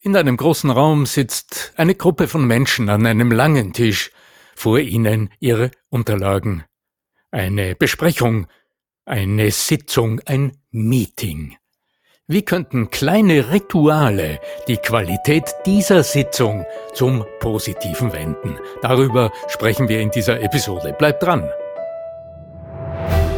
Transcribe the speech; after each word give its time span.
In 0.00 0.16
einem 0.16 0.36
großen 0.36 0.70
Raum 0.70 1.06
sitzt 1.06 1.72
eine 1.76 1.96
Gruppe 1.96 2.28
von 2.28 2.46
Menschen 2.46 2.88
an 2.88 3.04
einem 3.04 3.32
langen 3.32 3.72
Tisch, 3.72 4.12
vor 4.54 4.78
ihnen 4.78 5.30
ihre 5.40 5.72
Unterlagen. 5.88 6.62
Eine 7.32 7.74
Besprechung, 7.74 8.46
eine 9.04 9.50
Sitzung, 9.50 10.20
ein 10.24 10.56
Meeting. 10.70 11.56
Wie 12.28 12.42
könnten 12.44 12.90
kleine 12.90 13.50
Rituale 13.50 14.38
die 14.68 14.76
Qualität 14.76 15.52
dieser 15.66 16.04
Sitzung 16.04 16.64
zum 16.94 17.24
Positiven 17.40 18.12
wenden? 18.12 18.56
Darüber 18.82 19.32
sprechen 19.48 19.88
wir 19.88 20.00
in 20.00 20.12
dieser 20.12 20.40
Episode. 20.40 20.94
Bleibt 20.96 21.24
dran! 21.24 21.48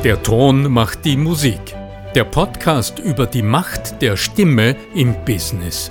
Der 0.04 0.22
Ton 0.22 0.70
macht 0.70 1.06
die 1.06 1.16
Musik. 1.16 1.74
Der 2.14 2.24
Podcast 2.24 2.98
über 2.98 3.26
die 3.26 3.42
Macht 3.42 4.02
der 4.02 4.16
Stimme 4.16 4.76
im 4.94 5.14
Business 5.24 5.90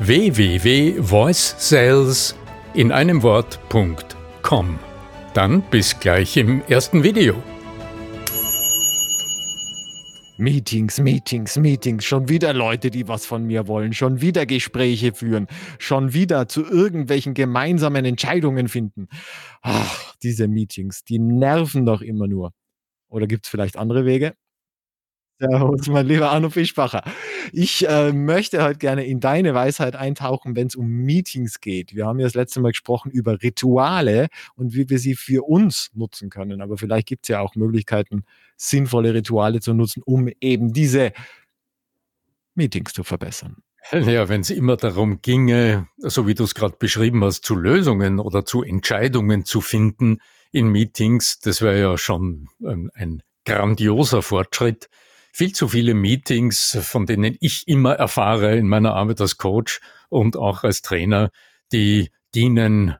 www.voicesales 0.00 2.34
in 2.74 2.92
einem 2.92 3.22
Wort.com. 3.22 4.78
Dann 5.34 5.62
bis 5.62 5.98
gleich 5.98 6.36
im 6.36 6.62
ersten 6.68 7.02
Video. 7.02 7.34
Meetings, 10.36 11.00
Meetings, 11.00 11.56
Meetings, 11.56 12.04
schon 12.04 12.28
wieder 12.28 12.52
Leute, 12.52 12.90
die 12.90 13.08
was 13.08 13.26
von 13.26 13.44
mir 13.44 13.66
wollen, 13.66 13.92
schon 13.92 14.20
wieder 14.20 14.46
Gespräche 14.46 15.12
führen, 15.12 15.48
schon 15.80 16.12
wieder 16.12 16.46
zu 16.46 16.64
irgendwelchen 16.64 17.34
gemeinsamen 17.34 18.04
Entscheidungen 18.04 18.68
finden. 18.68 19.08
Ach, 19.62 20.14
diese 20.22 20.46
Meetings, 20.46 21.02
die 21.02 21.18
nerven 21.18 21.86
doch 21.86 22.02
immer 22.02 22.28
nur. 22.28 22.52
Oder 23.08 23.26
gibt 23.26 23.46
es 23.46 23.50
vielleicht 23.50 23.76
andere 23.76 24.04
Wege? 24.04 24.34
Servus, 25.40 25.86
mein 25.86 26.06
lieber 26.06 26.30
Arno 26.32 26.50
Fischbacher. 26.50 27.04
Ich 27.52 27.88
äh, 27.88 28.12
möchte 28.12 28.64
heute 28.64 28.78
gerne 28.78 29.06
in 29.06 29.20
deine 29.20 29.54
Weisheit 29.54 29.94
eintauchen, 29.94 30.56
wenn 30.56 30.66
es 30.66 30.74
um 30.74 30.88
Meetings 30.88 31.60
geht. 31.60 31.94
Wir 31.94 32.06
haben 32.06 32.18
ja 32.18 32.26
das 32.26 32.34
letzte 32.34 32.60
Mal 32.60 32.70
gesprochen 32.70 33.12
über 33.12 33.40
Rituale 33.40 34.28
und 34.56 34.74
wie 34.74 34.90
wir 34.90 34.98
sie 34.98 35.14
für 35.14 35.46
uns 35.46 35.90
nutzen 35.94 36.28
können. 36.28 36.60
Aber 36.60 36.76
vielleicht 36.76 37.06
gibt 37.06 37.24
es 37.24 37.28
ja 37.28 37.40
auch 37.40 37.54
Möglichkeiten, 37.54 38.24
sinnvolle 38.56 39.14
Rituale 39.14 39.60
zu 39.60 39.74
nutzen, 39.74 40.02
um 40.04 40.28
eben 40.40 40.72
diese 40.72 41.12
Meetings 42.56 42.92
zu 42.92 43.04
verbessern. 43.04 43.58
Ja, 43.92 44.28
wenn 44.28 44.40
es 44.40 44.50
immer 44.50 44.76
darum 44.76 45.22
ginge, 45.22 45.86
so 45.98 46.26
wie 46.26 46.34
du 46.34 46.42
es 46.42 46.56
gerade 46.56 46.76
beschrieben 46.76 47.22
hast, 47.22 47.44
zu 47.44 47.54
Lösungen 47.54 48.18
oder 48.18 48.44
zu 48.44 48.64
Entscheidungen 48.64 49.44
zu 49.44 49.60
finden 49.60 50.18
in 50.50 50.66
Meetings, 50.68 51.38
das 51.38 51.62
wäre 51.62 51.80
ja 51.80 51.96
schon 51.96 52.48
ein, 52.60 52.90
ein 52.94 53.22
grandioser 53.44 54.20
Fortschritt 54.20 54.88
viel 55.38 55.52
zu 55.52 55.68
viele 55.68 55.94
Meetings, 55.94 56.76
von 56.82 57.06
denen 57.06 57.36
ich 57.38 57.68
immer 57.68 57.94
erfahre 57.94 58.56
in 58.56 58.66
meiner 58.66 58.94
Arbeit 58.94 59.20
als 59.20 59.38
Coach 59.38 59.80
und 60.08 60.36
auch 60.36 60.64
als 60.64 60.82
Trainer, 60.82 61.30
die 61.70 62.10
dienen 62.34 62.96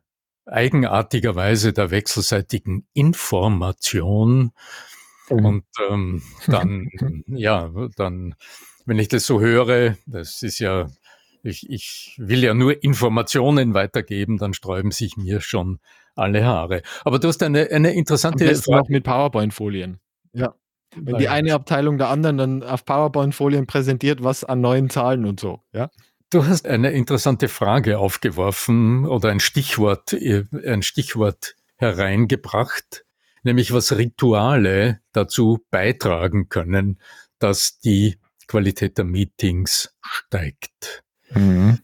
eigenartigerweise 0.46 1.72
der 1.72 1.90
wechselseitigen 1.90 2.86
Information. 2.92 4.52
Mhm. 5.28 5.44
Und 5.44 5.64
ähm, 5.90 6.22
dann, 6.46 6.88
ja, 7.26 7.72
dann, 7.96 8.36
wenn 8.86 9.00
ich 9.00 9.08
das 9.08 9.26
so 9.26 9.40
höre, 9.40 9.96
das 10.06 10.40
ist 10.42 10.60
ja, 10.60 10.86
ich, 11.42 11.68
ich 11.68 12.14
will 12.18 12.44
ja 12.44 12.54
nur 12.54 12.84
Informationen 12.84 13.74
weitergeben, 13.74 14.38
dann 14.38 14.54
sträuben 14.54 14.92
sich 14.92 15.16
mir 15.16 15.40
schon 15.40 15.80
alle 16.14 16.44
Haare. 16.44 16.82
Aber 17.04 17.18
du 17.18 17.26
hast 17.26 17.42
eine, 17.42 17.68
eine 17.72 17.94
interessante 17.94 18.54
Frage. 18.54 18.80
auch 18.80 18.88
mit 18.88 19.02
PowerPoint-Folien. 19.02 19.98
Ja. 20.32 20.54
Wenn 20.96 21.18
die 21.18 21.28
eine 21.28 21.54
Abteilung 21.54 21.98
der 21.98 22.08
anderen 22.08 22.38
dann 22.38 22.62
auf 22.62 22.84
PowerPoint-Folien 22.84 23.66
präsentiert, 23.66 24.22
was 24.22 24.44
an 24.44 24.60
neuen 24.60 24.90
Zahlen 24.90 25.26
und 25.26 25.40
so, 25.40 25.60
ja? 25.72 25.90
Du 26.30 26.46
hast 26.46 26.66
eine 26.66 26.90
interessante 26.90 27.48
Frage 27.48 27.98
aufgeworfen 27.98 29.06
oder 29.06 29.30
ein 29.30 29.40
Stichwort, 29.40 30.12
äh, 30.12 30.44
ein 30.66 30.82
Stichwort 30.82 31.56
hereingebracht, 31.76 33.06
nämlich 33.44 33.72
was 33.72 33.96
Rituale 33.96 35.00
dazu 35.12 35.64
beitragen 35.70 36.50
können, 36.50 36.98
dass 37.38 37.78
die 37.78 38.18
Qualität 38.46 38.98
der 38.98 39.06
Meetings 39.06 39.94
steigt. 40.02 41.02
Mhm. 41.30 41.78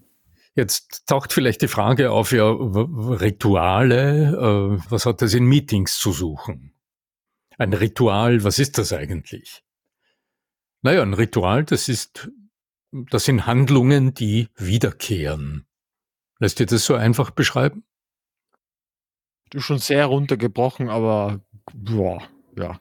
Jetzt 0.55 1.07
taucht 1.07 1.33
vielleicht 1.33 1.63
die 1.63 1.69
Frage 1.69 2.11
auf, 2.11 2.33
ja, 2.33 2.49
Rituale, 2.49 4.79
äh, 4.79 4.91
was 4.91 5.07
hat 5.07 5.23
das 5.23 5.35
in 5.35 5.45
Meetings 5.45 5.99
zu 5.99 6.13
suchen? 6.13 6.74
Ein 7.59 7.73
Ritual, 7.73 8.45
was 8.45 8.59
ist 8.59 8.79
das 8.79 8.93
eigentlich? 8.93 9.63
Naja, 10.83 11.03
ein 11.03 11.15
Ritual, 11.15 11.65
das 11.65 11.89
ist, 11.89 12.31
das 12.93 13.25
sind 13.25 13.47
Handlungen, 13.47 14.15
die 14.15 14.49
wiederkehren. 14.57 15.67
Lässt 16.39 16.59
dir 16.59 16.67
das 16.67 16.85
so 16.85 16.95
einfach 16.95 17.31
beschreiben? 17.31 17.85
Du 19.51 19.61
schon 19.61 19.79
sehr 19.79 20.07
runtergebrochen, 20.07 20.89
aber 20.89 21.41
boah, 21.73 22.23
ja. 22.57 22.81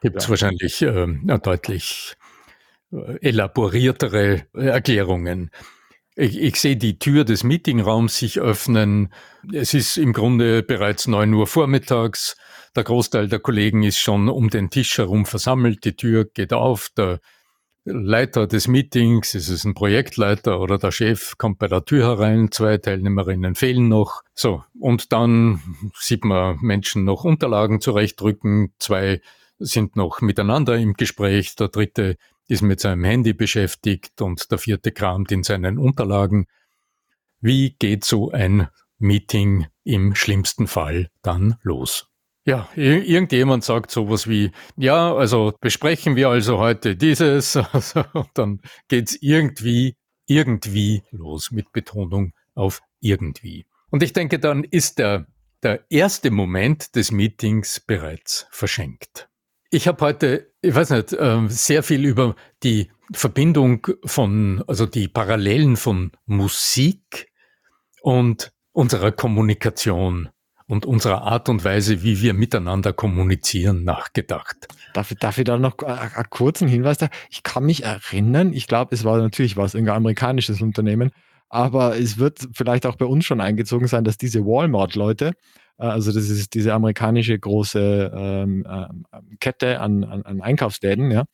Gibt 0.00 0.16
es 0.16 0.24
ja. 0.24 0.30
wahrscheinlich 0.30 0.82
äh, 0.82 1.06
deutlich 1.38 2.16
elaboriertere 3.20 4.46
Erklärungen. 4.52 5.50
Ich, 6.16 6.40
ich 6.40 6.60
sehe 6.60 6.76
die 6.76 6.98
Tür 6.98 7.24
des 7.24 7.42
Meetingraums 7.42 8.18
sich 8.18 8.38
öffnen. 8.38 9.12
Es 9.52 9.74
ist 9.74 9.96
im 9.96 10.12
Grunde 10.12 10.62
bereits 10.62 11.08
neun 11.08 11.34
Uhr 11.34 11.46
vormittags. 11.46 12.36
Der 12.76 12.84
Großteil 12.84 13.28
der 13.28 13.40
Kollegen 13.40 13.82
ist 13.82 13.98
schon 13.98 14.28
um 14.28 14.48
den 14.48 14.70
Tisch 14.70 14.98
herum 14.98 15.26
versammelt. 15.26 15.84
Die 15.84 15.96
Tür 15.96 16.24
geht 16.24 16.52
auf. 16.52 16.88
Der 16.96 17.20
Leiter 17.84 18.46
des 18.46 18.68
Meetings, 18.68 19.34
ist 19.34 19.48
es 19.48 19.64
ein 19.64 19.74
Projektleiter 19.74 20.60
oder 20.60 20.78
der 20.78 20.90
Chef, 20.90 21.36
kommt 21.36 21.58
bei 21.58 21.66
der 21.66 21.84
Tür 21.84 22.04
herein. 22.04 22.50
Zwei 22.50 22.78
Teilnehmerinnen 22.78 23.56
fehlen 23.56 23.88
noch. 23.88 24.22
So. 24.34 24.62
Und 24.78 25.12
dann 25.12 25.60
sieht 25.98 26.24
man 26.24 26.58
Menschen 26.60 27.04
noch 27.04 27.24
Unterlagen 27.24 27.80
zurechtdrücken. 27.80 28.72
Zwei 28.78 29.20
sind 29.58 29.96
noch 29.96 30.20
miteinander 30.20 30.76
im 30.76 30.94
Gespräch. 30.94 31.56
Der 31.56 31.68
dritte 31.68 32.16
ist 32.48 32.62
mit 32.62 32.80
seinem 32.80 33.04
Handy 33.04 33.32
beschäftigt 33.32 34.20
und 34.20 34.50
der 34.50 34.58
vierte 34.58 34.92
kramt 34.92 35.32
in 35.32 35.42
seinen 35.42 35.78
Unterlagen. 35.78 36.46
Wie 37.40 37.76
geht 37.78 38.04
so 38.04 38.30
ein 38.30 38.68
Meeting 38.98 39.66
im 39.84 40.14
schlimmsten 40.14 40.66
Fall 40.66 41.10
dann 41.22 41.56
los? 41.62 42.08
Ja, 42.46 42.68
irgendjemand 42.76 43.64
sagt 43.64 43.90
sowas 43.90 44.28
wie, 44.28 44.50
ja, 44.76 45.14
also 45.14 45.54
besprechen 45.60 46.14
wir 46.14 46.28
also 46.28 46.58
heute 46.58 46.94
dieses, 46.94 47.56
also, 47.72 48.04
und 48.12 48.28
dann 48.34 48.60
geht's 48.88 49.16
irgendwie, 49.20 49.96
irgendwie 50.26 51.02
los 51.10 51.50
mit 51.50 51.72
Betonung 51.72 52.32
auf 52.54 52.82
irgendwie. 53.00 53.66
Und 53.90 54.02
ich 54.02 54.12
denke, 54.12 54.38
dann 54.38 54.64
ist 54.64 54.98
der, 54.98 55.26
der 55.62 55.84
erste 55.90 56.30
Moment 56.30 56.96
des 56.96 57.12
Meetings 57.12 57.80
bereits 57.80 58.46
verschenkt. 58.50 59.28
Ich 59.74 59.88
habe 59.88 60.04
heute, 60.04 60.52
ich 60.62 60.72
weiß 60.72 60.90
nicht, 60.90 61.16
ähm, 61.18 61.48
sehr 61.48 61.82
viel 61.82 62.04
über 62.04 62.36
die 62.62 62.92
Verbindung 63.12 63.84
von, 64.04 64.62
also 64.68 64.86
die 64.86 65.08
Parallelen 65.08 65.76
von 65.76 66.12
Musik 66.26 67.26
und 68.00 68.52
unserer 68.70 69.10
Kommunikation 69.10 70.28
und 70.68 70.86
unserer 70.86 71.22
Art 71.22 71.48
und 71.48 71.64
Weise, 71.64 72.04
wie 72.04 72.22
wir 72.22 72.34
miteinander 72.34 72.92
kommunizieren, 72.92 73.82
nachgedacht. 73.82 74.68
Darf, 74.92 75.10
ich, 75.10 75.18
darf 75.18 75.38
ich 75.38 75.44
da 75.44 75.58
noch 75.58 75.76
einen 75.78 76.30
kurzen 76.30 76.68
Hinweis 76.68 76.98
da? 76.98 77.08
Ich 77.28 77.42
kann 77.42 77.64
mich 77.64 77.82
erinnern, 77.82 78.52
ich 78.52 78.68
glaube, 78.68 78.94
es 78.94 79.02
war 79.02 79.18
natürlich 79.18 79.56
was, 79.56 79.74
ein 79.74 79.88
amerikanisches 79.88 80.62
Unternehmen, 80.62 81.10
aber 81.48 81.98
es 81.98 82.16
wird 82.18 82.46
vielleicht 82.52 82.86
auch 82.86 82.94
bei 82.94 83.06
uns 83.06 83.24
schon 83.24 83.40
eingezogen 83.40 83.88
sein, 83.88 84.04
dass 84.04 84.18
diese 84.18 84.46
Walmart-Leute, 84.46 85.32
also 85.76 86.12
das 86.12 86.28
ist 86.28 86.54
diese 86.54 86.72
amerikanische 86.72 87.38
große 87.38 88.12
ähm, 88.14 88.66
ähm, 88.68 89.04
Kette 89.40 89.80
an, 89.80 90.04
an, 90.04 90.22
an 90.22 90.40
Einkaufsläden, 90.40 91.10
ja, 91.10 91.24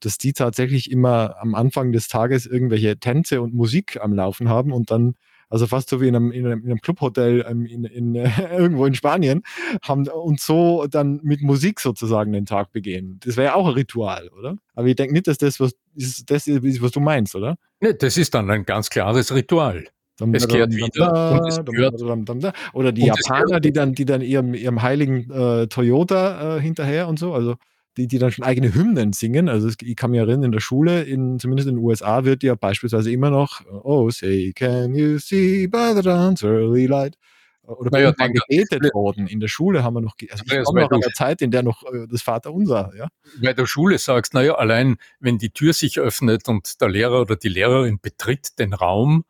dass 0.00 0.18
die 0.18 0.32
tatsächlich 0.32 0.90
immer 0.90 1.36
am 1.40 1.54
Anfang 1.54 1.92
des 1.92 2.08
Tages 2.08 2.46
irgendwelche 2.46 2.98
Tänze 2.98 3.42
und 3.42 3.54
Musik 3.54 3.98
am 4.00 4.14
Laufen 4.14 4.48
haben 4.48 4.72
und 4.72 4.90
dann 4.90 5.14
also 5.50 5.66
fast 5.66 5.90
so 5.90 6.00
wie 6.00 6.08
in 6.08 6.16
einem, 6.16 6.30
in 6.30 6.46
einem, 6.46 6.60
in 6.60 6.70
einem 6.70 6.80
Clubhotel 6.80 7.44
ähm, 7.46 7.66
in, 7.66 7.84
in, 7.84 8.14
äh, 8.14 8.30
irgendwo 8.56 8.86
in 8.86 8.94
Spanien, 8.94 9.42
haben 9.82 10.06
und 10.08 10.40
so 10.40 10.86
dann 10.88 11.20
mit 11.22 11.42
Musik 11.42 11.80
sozusagen 11.80 12.32
den 12.32 12.46
Tag 12.46 12.72
begehen. 12.72 13.18
Das 13.24 13.36
wäre 13.36 13.48
ja 13.48 13.54
auch 13.54 13.66
ein 13.66 13.74
Ritual, 13.74 14.28
oder? 14.28 14.56
Aber 14.74 14.86
ich 14.86 14.96
denke 14.96 15.12
nicht, 15.12 15.26
dass 15.26 15.38
das 15.38 15.60
was, 15.60 15.74
das 15.94 16.46
ist, 16.46 16.82
was 16.82 16.92
du 16.92 17.00
meinst, 17.00 17.34
oder? 17.34 17.56
Nee, 17.80 17.94
das 17.94 18.16
ist 18.16 18.32
dann 18.34 18.48
ein 18.48 18.64
ganz 18.64 18.88
klares 18.88 19.34
Ritual. 19.34 19.88
Es 20.32 20.48
kehrt 20.48 20.72
wieder 20.72 21.40
und 21.40 21.48
es 21.48 21.58
hört. 21.58 22.54
Oder 22.72 22.92
die 22.92 23.06
Japaner, 23.06 23.60
die 23.60 23.72
dann, 23.72 23.94
die 23.94 24.04
dann 24.04 24.20
ihrem, 24.20 24.54
ihrem 24.54 24.82
heiligen 24.82 25.30
äh, 25.30 25.66
Toyota 25.66 26.56
äh, 26.56 26.60
hinterher 26.60 27.08
und 27.08 27.18
so, 27.18 27.34
also 27.34 27.56
die, 27.96 28.06
die 28.06 28.18
dann 28.18 28.30
schon 28.30 28.44
eigene 28.44 28.74
Hymnen 28.74 29.12
singen. 29.12 29.48
Also 29.48 29.68
ich 29.68 29.96
kann 29.96 30.10
mich 30.10 30.20
erinnern, 30.20 30.44
in 30.44 30.52
der 30.52 30.60
Schule, 30.60 31.02
in, 31.02 31.38
zumindest 31.38 31.68
in 31.68 31.76
den 31.76 31.84
USA, 31.84 32.24
wird 32.24 32.42
ja 32.42 32.54
beispielsweise 32.54 33.10
immer 33.10 33.30
noch 33.30 33.62
Oh, 33.82 34.10
say, 34.10 34.52
can 34.54 34.94
you 34.94 35.18
see 35.18 35.66
by 35.66 35.92
the 35.94 36.02
dawn's 36.02 36.42
early 36.42 36.86
light? 36.86 37.16
Oder 37.62 37.90
naja, 37.92 38.12
dann 38.12 38.32
gebetet 38.32 38.92
worden. 38.94 39.26
In 39.28 39.38
der 39.38 39.48
Schule 39.48 39.84
haben 39.84 39.94
wir 39.94 40.00
noch, 40.00 40.16
also 40.30 40.44
ich 40.44 40.64
komme 40.64 40.80
noch 40.80 40.90
an 40.90 41.00
der 41.00 41.12
Zeit, 41.12 41.40
in 41.40 41.50
der 41.50 41.62
noch 41.62 41.84
äh, 41.84 42.06
das 42.10 42.22
Vaterunser, 42.22 42.92
ja. 42.96 43.08
Bei 43.40 43.52
der 43.52 43.66
Schule 43.66 43.98
sagst, 43.98 44.34
naja, 44.34 44.54
allein 44.54 44.96
wenn 45.20 45.38
die 45.38 45.50
Tür 45.50 45.72
sich 45.72 46.00
öffnet 46.00 46.48
und 46.48 46.80
der 46.80 46.88
Lehrer 46.88 47.20
oder 47.20 47.36
die 47.36 47.48
Lehrerin 47.48 47.98
betritt 48.00 48.58
den 48.58 48.72
Raum, 48.72 49.24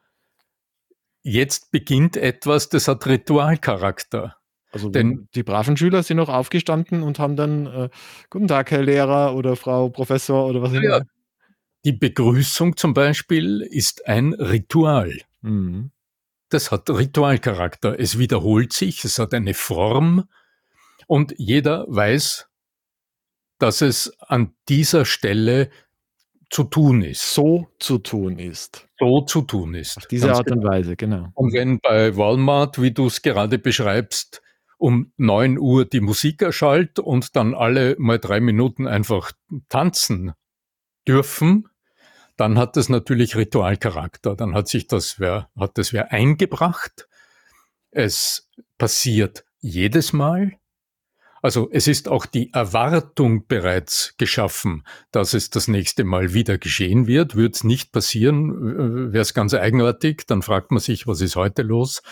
jetzt 1.23 1.71
beginnt 1.71 2.17
etwas, 2.17 2.69
das 2.69 2.89
hat 2.89 3.07
Ritualcharakter. 3.07 4.37
Also 4.73 4.89
Denn 4.89 5.29
die 5.35 5.43
braven 5.43 5.77
Schüler 5.77 6.03
sind 6.03 6.19
noch 6.19 6.29
aufgestanden 6.29 7.03
und 7.03 7.19
haben 7.19 7.37
dann 7.37 7.67
äh, 7.67 7.89
Guten 8.31 8.47
Tag, 8.47 8.71
Herr 8.71 8.83
Lehrer 8.83 9.35
oder 9.35 9.57
Frau 9.57 9.89
Professor 9.89 10.47
oder 10.47 10.63
was 10.63 10.73
immer. 10.73 10.83
Ja, 10.83 11.03
die 11.85 11.93
Begrüßung 11.93 12.77
zum 12.77 12.95
Beispiel 12.95 13.63
ist 13.63 14.07
ein 14.07 14.35
Ritual. 14.35 15.19
Mhm. 15.41 15.91
Das 16.51 16.71
hat 16.71 16.89
Ritualcharakter. 16.91 17.99
Es 17.99 18.19
wiederholt 18.19 18.73
sich, 18.73 19.05
es 19.05 19.19
hat 19.19 19.35
eine 19.35 19.55
Form 19.55 20.29
und 21.07 21.35
jeder 21.39 21.87
weiß, 21.89 22.49
dass 23.59 23.83
es 23.83 24.13
an 24.21 24.55
dieser 24.69 25.05
Stelle 25.05 25.71
zu 26.51 26.65
tun 26.65 27.03
ist. 27.03 27.35
So 27.35 27.69
zu 27.79 27.99
tun 27.99 28.39
ist. 28.39 28.89
So 28.99 29.23
zu 29.23 29.43
tun 29.43 29.75
ist. 29.75 29.97
Auf 29.97 30.07
diese 30.07 30.33
Art 30.33 30.51
und 30.51 30.61
genau. 30.61 30.71
Weise, 30.71 30.97
genau. 30.97 31.29
Und 31.35 31.53
wenn 31.55 31.79
bei 31.81 32.17
Walmart, 32.17 32.83
wie 32.83 32.91
du 32.91 33.07
es 33.07 33.23
gerade 33.23 33.59
beschreibst, 33.59 34.43
um 34.77 35.13
neun 35.17 35.59
Uhr 35.59 35.85
die 35.85 36.01
Musik 36.01 36.43
erschallt 36.43 36.99
und 36.99 37.37
dann 37.37 37.55
alle 37.55 37.97
mal 37.99 38.19
drei 38.19 38.41
Minuten 38.41 38.89
einfach 38.89 39.33
tanzen 39.69 40.33
dürfen, 41.07 41.69
dann 42.37 42.59
hat 42.59 42.77
das 42.77 42.89
natürlich 42.89 43.37
Ritualcharakter. 43.37 44.35
Dann 44.35 44.55
hat 44.55 44.69
sich 44.69 44.87
das 44.87 45.21
wer, 45.21 45.51
hat 45.59 45.77
das 45.77 45.93
wer 45.93 46.11
eingebracht. 46.13 47.09
Es 47.91 48.49
passiert 48.79 49.45
jedes 49.59 50.13
Mal. 50.13 50.53
Also 51.43 51.69
es 51.73 51.89
ist 51.89 52.09
auch 52.09 52.27
die 52.27 52.53
Erwartung 52.53 53.47
bereits 53.47 54.15
geschaffen, 54.19 54.85
dass 55.11 55.35
es 55.35 55.51
das 55.51 55.69
nächste 55.69 56.05
Mal 56.05 56.35
wieder 56.35 56.59
geschehen 56.59 57.07
wird. 57.07 57.37
Wird 57.37 57.57
es 57.57 57.65
nicht 57.65 57.93
passieren, 57.93 59.13
wäre 59.13 59.23
es 59.23 59.35
ganz 59.35 59.55
eigenartig. 59.55 60.27
Dann 60.27 60.43
fragt 60.43 60.71
man 60.71 60.81
sich, 60.81 61.07
was 61.07 61.21
ist 61.21 61.37
heute 61.37 61.63
los? 61.63 62.03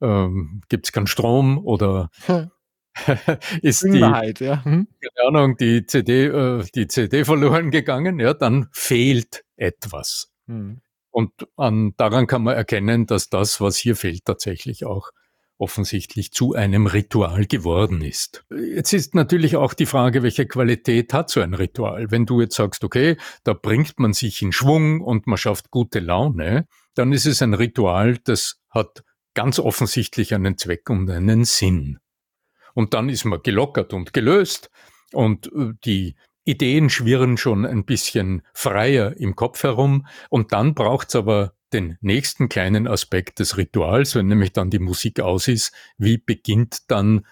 ähm, 0.00 0.62
gibt 0.68 0.86
es 0.86 0.92
keinen 0.92 1.06
Strom 1.06 1.58
oder 1.58 2.10
hm. 2.26 2.50
ist 3.62 3.84
die, 3.84 4.00
Wahrheit, 4.00 4.40
ja. 4.40 4.64
Hm. 4.64 4.88
keine 5.00 5.28
Ahnung, 5.28 5.56
die 5.58 5.84
CD, 5.84 6.26
äh, 6.26 6.64
die 6.74 6.88
CD 6.88 7.24
verloren 7.24 7.70
gegangen, 7.70 8.18
ja, 8.20 8.34
dann 8.34 8.68
fehlt 8.72 9.44
etwas. 9.56 10.32
Hm. 10.46 10.80
Und 11.10 11.32
an, 11.56 11.94
daran 11.96 12.26
kann 12.26 12.42
man 12.42 12.54
erkennen, 12.54 13.06
dass 13.06 13.28
das, 13.28 13.60
was 13.60 13.76
hier 13.76 13.96
fehlt, 13.96 14.24
tatsächlich 14.24 14.84
auch 14.84 15.10
offensichtlich 15.58 16.32
zu 16.32 16.54
einem 16.54 16.86
Ritual 16.86 17.46
geworden 17.46 18.02
ist. 18.02 18.44
Jetzt 18.50 18.92
ist 18.92 19.14
natürlich 19.14 19.56
auch 19.56 19.74
die 19.74 19.86
Frage, 19.86 20.22
welche 20.22 20.46
Qualität 20.46 21.12
hat 21.12 21.30
so 21.30 21.40
ein 21.40 21.54
Ritual? 21.54 22.10
Wenn 22.10 22.26
du 22.26 22.40
jetzt 22.40 22.56
sagst, 22.56 22.84
okay, 22.84 23.16
da 23.44 23.54
bringt 23.54 23.98
man 23.98 24.12
sich 24.12 24.42
in 24.42 24.52
Schwung 24.52 25.00
und 25.00 25.26
man 25.26 25.38
schafft 25.38 25.70
gute 25.70 26.00
Laune, 26.00 26.66
dann 26.94 27.12
ist 27.12 27.26
es 27.26 27.42
ein 27.42 27.54
Ritual, 27.54 28.18
das 28.24 28.60
hat 28.70 29.04
ganz 29.34 29.58
offensichtlich 29.58 30.34
einen 30.34 30.58
Zweck 30.58 30.88
und 30.90 31.10
einen 31.10 31.44
Sinn. 31.44 31.98
Und 32.74 32.94
dann 32.94 33.08
ist 33.08 33.24
man 33.24 33.42
gelockert 33.42 33.92
und 33.92 34.12
gelöst 34.12 34.70
und 35.12 35.46
äh, 35.48 35.72
die 35.84 36.16
Ideen 36.44 36.90
schwirren 36.90 37.36
schon 37.36 37.66
ein 37.66 37.84
bisschen 37.84 38.42
freier 38.54 39.16
im 39.16 39.34
Kopf 39.34 39.62
herum 39.64 40.06
und 40.30 40.52
dann 40.52 40.74
braucht's 40.74 41.16
aber 41.16 41.55
den 41.72 41.98
nächsten 42.00 42.48
kleinen 42.48 42.86
Aspekt 42.86 43.38
des 43.38 43.56
Rituals, 43.56 44.14
wenn 44.14 44.26
nämlich 44.26 44.52
dann 44.52 44.70
die 44.70 44.78
Musik 44.78 45.20
aus 45.20 45.48
ist, 45.48 45.72
wie 45.98 46.18
beginnt 46.18 46.90
dann 46.90 47.26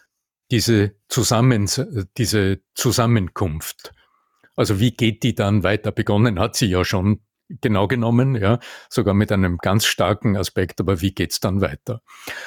diese, 0.51 0.95
Zusammen 1.09 1.69
diese 2.17 2.61
Zusammenkunft? 2.75 3.93
Also 4.57 4.81
wie 4.81 4.93
geht 4.93 5.23
die 5.23 5.35
dann 5.35 5.63
weiter? 5.63 5.93
Begonnen 5.93 6.39
hat 6.39 6.57
sie 6.57 6.67
ja 6.67 6.85
schon 6.85 7.21
genau 7.49 7.89
genommen, 7.89 8.37
ja, 8.37 8.59
sogar 8.89 9.15
mit 9.15 9.31
einem 9.33 9.59
ganz 9.59 9.85
starken 9.85 10.37
Aspekt, 10.37 10.81
aber 10.81 11.01
wie 11.01 11.13
geht's 11.13 11.41
dann 11.41 11.61
weiter? 11.61 12.03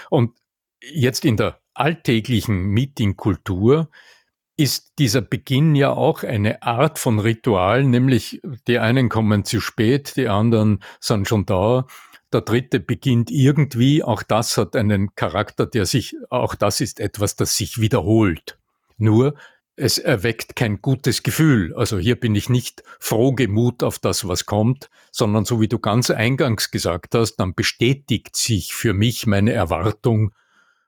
Und 0.10 0.38
jetzt 0.82 1.26
in 1.26 1.38
der 1.38 1.62
alltäglichen 1.74 2.68
Meetingkultur 2.68 3.90
ist 4.58 4.94
dieser 4.98 5.22
Beginn 5.22 5.76
ja 5.76 5.92
auch 5.92 6.24
eine 6.24 6.64
Art 6.64 6.98
von 6.98 7.20
Ritual, 7.20 7.84
nämlich 7.84 8.42
die 8.68 8.80
einen 8.80 9.08
kommen 9.08 9.46
zu 9.46 9.62
spät, 9.62 10.16
die 10.18 10.28
anderen 10.28 10.80
sind 11.00 11.28
schon 11.28 11.46
da, 11.46 11.86
der 12.34 12.42
dritte 12.42 12.80
beginnt 12.80 13.32
irgendwie, 13.32 14.04
auch 14.04 14.24
das 14.24 14.58
hat 14.58 14.76
einen 14.76 15.16
Charakter, 15.16 15.66
der 15.66 15.86
sich, 15.86 16.16
auch 16.30 16.56
das 16.56 16.82
ist 16.82 17.00
etwas, 17.00 17.36
das 17.36 17.56
sich 17.56 17.80
wiederholt. 17.80 18.58
Nur 18.98 19.36
es 19.78 20.00
erweckt 20.00 20.56
kein 20.56 20.82
gutes 20.82 21.22
Gefühl. 21.22 21.74
Also 21.76 22.00
hier 22.00 22.20
bin 22.20 22.34
ich 22.34 22.50
nicht 22.50 22.84
frohgemut 23.00 23.84
auf 23.84 24.00
das, 24.00 24.28
was 24.28 24.48
kommt, 24.48 24.90
sondern 25.12 25.46
so 25.46 25.62
wie 25.62 25.68
du 25.68 25.78
ganz 25.78 26.10
eingangs 26.10 26.72
gesagt 26.72 27.14
hast, 27.14 27.36
dann 27.36 27.54
bestätigt 27.54 28.36
sich 28.36 28.74
für 28.74 28.94
mich 28.94 29.28
meine 29.28 29.54
Erwartung, 29.54 30.34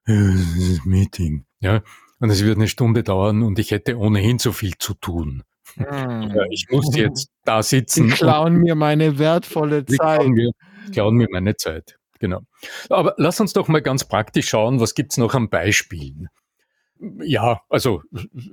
Meeting, 0.06 1.45
ja, 1.60 1.83
und 2.19 2.30
es 2.30 2.44
wird 2.44 2.57
eine 2.57 2.68
Stunde 2.68 3.04
dauern 3.04 3.44
und 3.44 3.60
ich 3.60 3.71
hätte 3.71 3.98
ohnehin 3.98 4.39
so 4.39 4.51
viel 4.51 4.77
zu 4.77 4.94
tun. 4.94 5.44
Hm. 5.75 6.33
Ich 6.51 6.68
muss 6.69 6.95
jetzt 6.95 7.30
da 7.45 7.63
sitzen. 7.63 8.07
Die 8.07 8.13
klauen 8.13 8.56
mir 8.57 8.75
meine 8.75 9.19
wertvolle 9.19 9.86
Zeit. 9.86 10.00
Klauen 10.00 10.31
mir, 10.31 10.51
klauen 10.92 11.16
mir 11.16 11.27
meine 11.31 11.56
Zeit, 11.56 11.98
genau. 12.19 12.42
Aber 12.89 13.13
lass 13.18 13.39
uns 13.39 13.54
doch 13.54 13.68
mal 13.68 13.81
ganz 13.81 14.07
praktisch 14.07 14.50
schauen, 14.50 14.80
was 14.80 14.95
gibt's 14.95 15.18
noch 15.18 15.36
an 15.36 15.50
Beispielen. 15.50 16.30
Ja, 17.21 17.62
also 17.69 18.04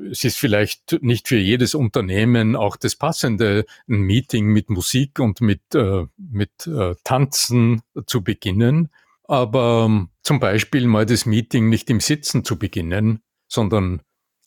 es 0.08 0.22
ist 0.22 0.38
vielleicht 0.38 1.02
nicht 1.02 1.26
für 1.26 1.36
jedes 1.36 1.74
Unternehmen 1.74 2.54
auch 2.54 2.76
das 2.76 2.94
passende, 2.94 3.64
ein 3.88 4.02
Meeting 4.02 4.46
mit 4.46 4.70
Musik 4.70 5.18
und 5.18 5.40
mit, 5.40 5.74
äh, 5.74 6.04
mit 6.16 6.66
äh, 6.68 6.94
Tanzen 7.02 7.82
zu 8.06 8.22
beginnen. 8.22 8.88
Aber 9.24 10.06
zum 10.22 10.38
Beispiel 10.38 10.86
mal 10.86 11.06
das 11.06 11.26
Meeting 11.26 11.68
nicht 11.68 11.90
im 11.90 11.98
Sitzen 11.98 12.44
zu 12.44 12.56
beginnen, 12.56 13.20
sondern 13.48 14.02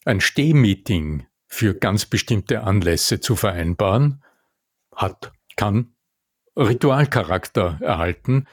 ein 0.06 0.22
Stehmeeting 0.22 1.26
für 1.48 1.74
ganz 1.74 2.06
bestimmte 2.06 2.64
Anlässe 2.64 3.20
zu 3.20 3.36
vereinbaren, 3.36 4.24
hat, 4.96 5.32
kann 5.56 5.96
Ritualcharakter 6.56 7.80
erhalten, 7.82 8.48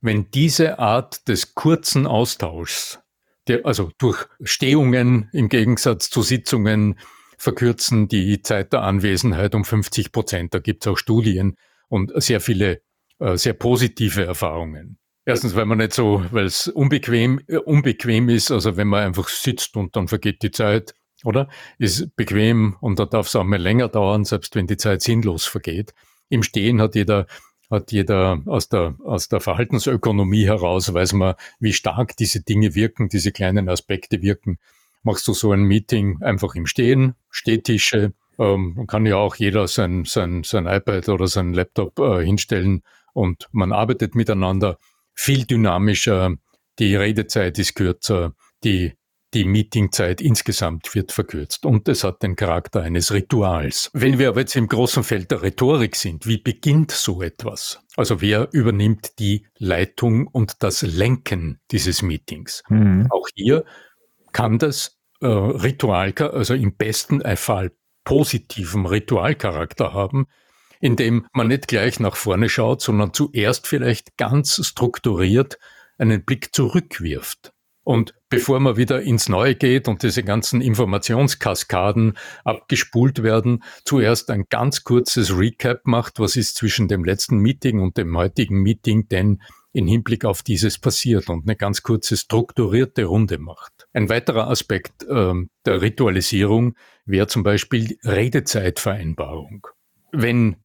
wenn 0.00 0.30
diese 0.30 0.78
Art 0.78 1.28
des 1.28 1.54
kurzen 1.54 2.06
Austauschs 2.06 3.00
der, 3.48 3.66
also 3.66 3.90
durch 3.98 4.26
Stehungen 4.42 5.28
im 5.32 5.48
Gegensatz 5.48 6.08
zu 6.10 6.22
Sitzungen 6.22 6.98
verkürzen 7.36 8.06
die 8.06 8.42
Zeit 8.42 8.72
der 8.72 8.82
Anwesenheit 8.82 9.54
um 9.54 9.64
50 9.64 10.12
Prozent. 10.12 10.54
Da 10.54 10.58
gibt 10.58 10.84
es 10.84 10.92
auch 10.92 10.96
Studien 10.96 11.56
und 11.88 12.12
sehr 12.22 12.40
viele 12.40 12.82
äh, 13.18 13.36
sehr 13.36 13.54
positive 13.54 14.24
Erfahrungen. 14.24 14.99
Erstens, 15.24 15.54
weil 15.54 15.66
man 15.66 15.78
nicht 15.78 15.92
so, 15.92 16.24
weil 16.30 16.46
es 16.46 16.68
unbequem, 16.68 17.40
äh, 17.46 17.56
unbequem 17.56 18.28
ist, 18.28 18.50
also 18.50 18.76
wenn 18.76 18.88
man 18.88 19.04
einfach 19.04 19.28
sitzt 19.28 19.76
und 19.76 19.94
dann 19.96 20.08
vergeht 20.08 20.42
die 20.42 20.50
Zeit, 20.50 20.94
oder? 21.24 21.48
Ist 21.78 22.16
bequem 22.16 22.76
und 22.80 22.98
da 22.98 23.04
darf 23.04 23.26
es 23.26 23.36
auch 23.36 23.44
mal 23.44 23.60
länger 23.60 23.88
dauern, 23.88 24.24
selbst 24.24 24.54
wenn 24.54 24.66
die 24.66 24.78
Zeit 24.78 25.02
sinnlos 25.02 25.44
vergeht. 25.44 25.94
Im 26.30 26.42
Stehen 26.42 26.80
hat 26.80 26.94
jeder 26.94 27.26
hat 27.70 27.92
jeder 27.92 28.42
aus 28.46 28.68
der, 28.68 28.96
aus 29.04 29.28
der 29.28 29.40
Verhaltensökonomie 29.40 30.44
heraus, 30.44 30.92
weiß 30.92 31.12
man, 31.12 31.36
wie 31.60 31.72
stark 31.72 32.16
diese 32.16 32.42
Dinge 32.42 32.74
wirken, 32.74 33.08
diese 33.08 33.30
kleinen 33.30 33.68
Aspekte 33.68 34.22
wirken. 34.22 34.58
Machst 35.02 35.28
du 35.28 35.32
so 35.32 35.52
ein 35.52 35.62
Meeting 35.62 36.20
einfach 36.20 36.56
im 36.56 36.66
Stehen, 36.66 37.14
Stehtische, 37.30 38.12
ähm, 38.38 38.86
kann 38.88 39.06
ja 39.06 39.16
auch 39.16 39.36
jeder 39.36 39.68
sein, 39.68 40.04
sein, 40.04 40.42
sein 40.42 40.66
iPad 40.66 41.08
oder 41.08 41.28
sein 41.28 41.54
Laptop 41.54 41.98
äh, 42.00 42.24
hinstellen 42.24 42.82
und 43.12 43.48
man 43.52 43.72
arbeitet 43.72 44.14
miteinander 44.14 44.78
viel 45.20 45.44
dynamischer, 45.44 46.34
die 46.78 46.96
Redezeit 46.96 47.58
ist 47.58 47.74
kürzer, 47.74 48.32
die 48.64 48.94
die 49.34 49.44
Meetingzeit 49.44 50.22
insgesamt 50.22 50.92
wird 50.94 51.12
verkürzt 51.12 51.66
und 51.66 51.88
es 51.88 52.02
hat 52.02 52.22
den 52.22 52.36
Charakter 52.36 52.80
eines 52.80 53.12
Rituals. 53.12 53.90
Wenn 53.92 54.18
wir 54.18 54.30
aber 54.30 54.40
jetzt 54.40 54.56
im 54.56 54.66
großen 54.66 55.04
Feld 55.04 55.30
der 55.30 55.42
Rhetorik 55.42 55.94
sind, 55.94 56.26
wie 56.26 56.38
beginnt 56.38 56.90
so 56.90 57.22
etwas? 57.22 57.80
Also 57.96 58.22
wer 58.22 58.48
übernimmt 58.52 59.18
die 59.18 59.46
Leitung 59.58 60.26
und 60.26 60.62
das 60.62 60.82
Lenken 60.82 61.60
dieses 61.70 62.00
Meetings? 62.00 62.64
Mhm. 62.70 63.06
Auch 63.10 63.28
hier 63.34 63.64
kann 64.32 64.58
das 64.58 64.98
äh, 65.20 65.26
Ritual, 65.26 66.12
also 66.16 66.54
im 66.54 66.76
besten 66.76 67.20
Fall 67.36 67.72
positiven 68.04 68.86
Ritualcharakter 68.86 69.92
haben, 69.92 70.26
indem 70.80 71.26
man 71.32 71.48
nicht 71.48 71.68
gleich 71.68 72.00
nach 72.00 72.16
vorne 72.16 72.48
schaut, 72.48 72.82
sondern 72.82 73.14
zuerst 73.14 73.66
vielleicht 73.66 74.16
ganz 74.16 74.66
strukturiert 74.66 75.58
einen 75.98 76.24
Blick 76.24 76.54
zurückwirft. 76.54 77.52
Und 77.82 78.14
bevor 78.28 78.60
man 78.60 78.76
wieder 78.76 79.02
ins 79.02 79.28
Neue 79.28 79.54
geht 79.54 79.88
und 79.88 80.02
diese 80.02 80.22
ganzen 80.22 80.60
Informationskaskaden 80.60 82.16
abgespult 82.44 83.22
werden, 83.22 83.64
zuerst 83.84 84.30
ein 84.30 84.44
ganz 84.50 84.84
kurzes 84.84 85.36
Recap 85.36 85.80
macht, 85.84 86.20
was 86.20 86.36
ist 86.36 86.56
zwischen 86.56 86.88
dem 86.88 87.04
letzten 87.04 87.38
Meeting 87.38 87.80
und 87.80 87.96
dem 87.96 88.16
heutigen 88.16 88.62
Meeting 88.62 89.08
denn 89.08 89.42
in 89.72 89.86
Hinblick 89.86 90.24
auf 90.24 90.42
dieses 90.42 90.78
passiert 90.78 91.28
und 91.30 91.46
eine 91.46 91.56
ganz 91.56 91.82
kurze 91.82 92.16
strukturierte 92.16 93.04
Runde 93.04 93.38
macht. 93.38 93.88
Ein 93.92 94.08
weiterer 94.08 94.48
Aspekt 94.48 95.04
äh, 95.04 95.34
der 95.64 95.80
Ritualisierung 95.80 96.74
wäre 97.06 97.28
zum 97.28 97.42
Beispiel 97.42 97.98
Redezeitvereinbarung. 98.04 99.66
Wenn 100.12 100.56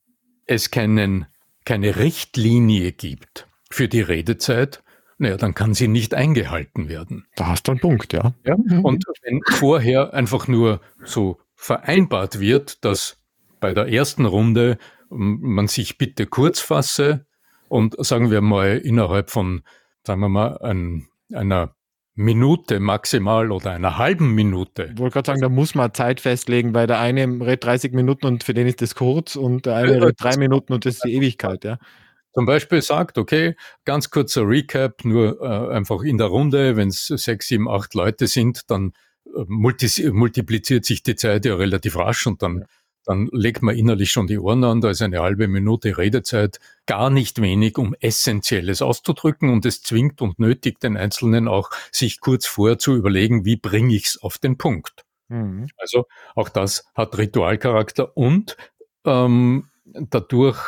es 0.46 0.72
keinen, 0.72 1.28
keine 1.66 1.98
Richtlinie 1.98 2.92
gibt 2.92 3.48
für 3.70 3.88
die 3.88 4.02
Redezeit, 4.02 4.84
naja, 5.18 5.38
dann 5.38 5.54
kann 5.54 5.74
sie 5.74 5.88
nicht 5.88 6.14
eingehalten 6.14 6.90
werden. 6.90 7.26
Da 7.36 7.48
hast 7.48 7.68
du 7.68 7.72
einen 7.72 7.80
Punkt, 7.80 8.12
ja. 8.14 8.34
ja? 8.46 8.56
Und 8.84 9.06
wenn 9.24 9.42
vorher 9.50 10.14
einfach 10.14 10.48
nur 10.48 10.82
so 11.04 11.40
vereinbart 11.56 12.40
wird, 12.40 12.84
dass 12.84 13.18
bei 13.62 13.74
der 13.74 13.88
ersten 13.88 14.26
Runde 14.26 14.78
man 15.10 15.68
sich 15.68 15.98
bitte 15.98 16.26
kurz 16.26 16.60
fasse 16.60 17.26
und 17.70 17.96
sagen 18.06 18.30
wir 18.30 18.42
mal 18.42 18.78
innerhalb 18.78 19.30
von, 19.30 19.64
sagen 20.04 20.22
wir 20.22 20.30
mal, 20.30 20.58
ein, 20.58 21.08
einer 21.34 21.75
Minute 22.16 22.80
maximal 22.80 23.52
oder 23.52 23.72
einer 23.72 23.98
halben 23.98 24.34
Minute. 24.34 24.92
Ich 24.94 25.00
wollte 25.00 25.14
gerade 25.14 25.28
sagen, 25.28 25.42
da 25.42 25.50
muss 25.50 25.76
man 25.76 25.94
Zeit 25.94 26.22
festlegen, 26.22 26.74
weil 26.74 26.88
der 26.88 27.00
eine 27.00 27.24
redet 27.24 27.66
30 27.66 27.94
Minuten 27.94 28.26
und 28.26 28.44
für 28.44 28.54
den 28.54 28.68
ist 28.68 28.82
das 28.82 28.96
kurz 28.96 29.36
und 29.36 29.66
der 29.66 29.76
eine 29.76 29.96
redet 29.96 30.22
drei 30.22 30.38
Minuten 30.38 30.74
und 30.74 30.86
das 30.86 30.96
ist 30.96 31.04
die 31.04 31.14
Ewigkeit, 31.14 31.64
ja 31.66 31.78
zum 32.36 32.46
Beispiel 32.46 32.82
sagt, 32.82 33.18
okay, 33.18 33.56
ganz 33.86 34.10
kurzer 34.10 34.46
Recap, 34.46 35.06
nur 35.06 35.42
äh, 35.42 35.74
einfach 35.74 36.02
in 36.02 36.18
der 36.18 36.28
Runde, 36.28 36.76
wenn 36.76 36.90
es 36.90 37.08
sechs, 37.08 37.48
sieben, 37.48 37.70
acht 37.70 37.94
Leute 37.94 38.28
sind, 38.28 38.70
dann 38.70 38.92
äh, 39.26 39.46
multipliziert 39.48 40.84
sich 40.84 41.02
die 41.02 41.16
Zeit 41.16 41.46
ja 41.46 41.56
relativ 41.56 41.96
rasch 41.96 42.28
und 42.28 42.42
dann, 42.42 42.66
dann 43.06 43.30
legt 43.32 43.62
man 43.62 43.76
innerlich 43.76 44.12
schon 44.12 44.28
die 44.28 44.40
Ohren 44.40 44.64
an, 44.64 44.82
da 44.82 44.90
ist 44.90 45.02
eine 45.02 45.20
halbe 45.20 45.48
Minute 45.48 45.98
Redezeit 45.98 46.60
gar 46.86 47.10
nicht 47.10 47.42
wenig, 47.42 47.78
um 47.78 47.96
Essentielles 48.00 48.82
auszudrücken 48.82 49.50
und 49.50 49.66
es 49.66 49.82
zwingt 49.82 50.22
und 50.22 50.40
nötigt 50.40 50.84
den 50.84 50.98
Einzelnen 50.98 51.48
auch, 51.48 51.70
sich 51.92 52.20
kurz 52.20 52.46
vor 52.46 52.78
zu 52.78 52.96
überlegen, 52.96 53.46
wie 53.46 53.56
bringe 53.56 53.96
ich 53.96 54.06
es 54.06 54.22
auf 54.22 54.38
den 54.38 54.58
Punkt. 54.58 55.06
Mhm. 55.28 55.68
Also 55.78 56.06
auch 56.36 56.50
das 56.50 56.86
hat 56.94 57.18
Ritualcharakter 57.18 58.16
und 58.18 58.58
ähm, 59.06 59.70
dadurch 59.86 60.60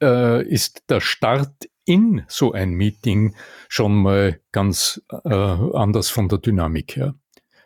äh, 0.00 0.46
ist 0.46 0.84
der 0.88 1.00
Start 1.00 1.68
in 1.84 2.24
so 2.28 2.52
ein 2.52 2.72
Meeting 2.72 3.34
schon 3.68 3.94
mal 3.94 4.40
ganz 4.52 5.02
äh, 5.24 5.28
anders 5.28 6.10
von 6.10 6.28
der 6.28 6.38
Dynamik 6.38 6.96
her. 6.96 7.14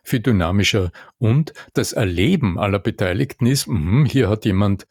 Viel 0.06 0.20
dynamischer. 0.20 0.92
Und 1.18 1.52
das 1.75 1.92
Erleben 1.92 2.60
aller 2.60 2.78
Beteiligten 2.78 3.44
ist, 3.46 3.66
mh, 3.66 4.08
hier 4.08 4.28
hat 4.28 4.44
jemand 4.44 4.86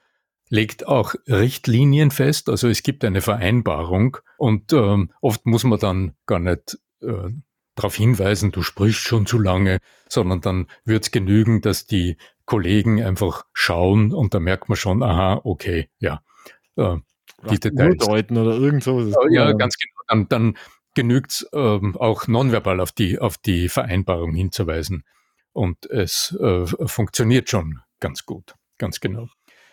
legt 0.49 0.87
auch 0.87 1.15
Richtlinien 1.25 2.11
fest, 2.11 2.49
also 2.49 2.67
es 2.67 2.83
gibt 2.83 3.05
eine 3.05 3.21
Vereinbarung 3.21 4.17
und 4.37 4.73
ähm, 4.73 5.11
oft 5.21 5.45
muss 5.45 5.63
man 5.63 5.79
dann 5.79 6.15
gar 6.25 6.39
nicht 6.39 6.77
äh, 7.01 7.29
darauf 7.75 7.95
hinweisen, 7.95 8.51
du 8.51 8.61
sprichst 8.61 8.99
schon 8.99 9.25
zu 9.25 9.39
lange, 9.39 9.79
sondern 10.09 10.41
dann 10.41 10.67
wird 10.83 11.03
es 11.03 11.11
genügen, 11.11 11.61
dass 11.61 11.87
die 11.87 12.17
Kollegen 12.45 13.01
einfach 13.01 13.45
schauen 13.53 14.13
und 14.13 14.33
da 14.33 14.41
merkt 14.41 14.67
man 14.67 14.75
schon, 14.75 15.01
aha, 15.01 15.39
okay, 15.45 15.89
ja, 15.99 16.21
äh, 16.75 16.97
die 17.49 17.59
Details. 17.59 18.05
oder 18.05 18.57
irgend 18.57 18.83
sowas. 18.83 19.15
Ja, 19.31 19.53
ganz 19.53 19.77
genau. 19.77 20.01
Dann, 20.07 20.27
dann 20.29 20.57
genügt 20.95 21.31
es 21.31 21.47
ähm, 21.53 21.95
auch 21.97 22.27
nonverbal 22.27 22.79
auf 22.79 22.91
die, 22.91 23.19
auf 23.19 23.37
die 23.37 23.69
Vereinbarung 23.69 24.33
hinzuweisen. 24.33 25.03
Und 25.53 25.85
es 25.89 26.35
äh, 26.39 26.65
funktioniert 26.65 27.49
schon 27.49 27.79
ganz 27.99 28.25
gut, 28.25 28.55
ganz 28.77 28.99
genau. 28.99 29.27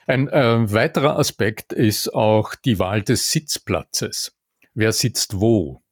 Ein 0.07 0.29
äh, 0.29 0.73
weiterer 0.73 1.19
Aspekt 1.19 1.73
ist 1.73 2.12
auch 2.12 2.55
die 2.55 2.79
Wahl 2.79 3.02
des 3.02 3.31
Sitzplatzes. 3.31 4.37
Wer 4.75 4.93
sitzt 4.93 5.41
wo? 5.41 5.83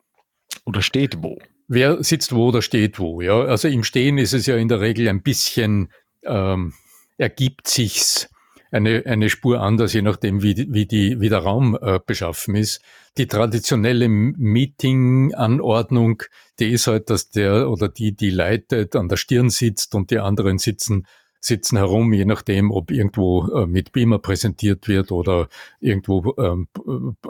Oder 0.65 0.83
steht 0.83 1.23
wo? 1.23 1.39
Wer 1.69 2.03
sitzt 2.03 2.33
wo 2.33 2.49
oder 2.49 2.63
steht 2.63 2.99
wo? 2.99 3.21
Ja, 3.21 3.41
also 3.43 3.69
im 3.69 3.85
Stehen 3.85 4.19
ist 4.19 4.33
es 4.33 4.47
ja 4.47 4.57
in 4.57 4.69
der 4.69 4.81
Regel 4.81 5.09
ein 5.09 5.23
bisschen 5.23 5.93
ähm, 6.25 6.75
ergibt 7.17 7.69
sich's 7.69 8.29
eine, 8.71 9.05
eine 9.07 9.31
Spur 9.31 9.61
anders, 9.61 9.93
je 9.93 10.03
nachdem, 10.03 10.43
wie, 10.43 10.67
wie, 10.71 10.87
die, 10.87 11.21
wie 11.21 11.29
der 11.29 11.41
Raum 11.41 11.77
äh, 11.81 11.99
beschaffen 12.05 12.55
ist. 12.55 12.81
Die 13.19 13.27
traditionelle 13.27 14.09
Meeting-Anordnung, 14.09 16.23
die 16.59 16.71
ist 16.71 16.87
halt, 16.87 17.11
dass 17.11 17.31
der 17.31 17.69
oder 17.69 17.89
die, 17.89 18.15
die 18.15 18.31
leitet, 18.31 18.95
an 18.97 19.09
der 19.09 19.17
Stirn 19.17 19.51
sitzt 19.51 19.95
und 19.95 20.11
die 20.11 20.19
anderen 20.19 20.57
sitzen 20.59 21.07
sitzen 21.41 21.79
herum, 21.79 22.13
je 22.13 22.27
nachdem, 22.27 22.71
ob 22.71 22.91
irgendwo 22.91 23.49
äh, 23.49 23.67
mit 23.67 23.93
Beamer 23.93 24.19
präsentiert 24.19 24.89
wird 24.89 25.11
oder 25.11 25.49
irgendwo 25.81 26.35
ähm, 26.39 26.69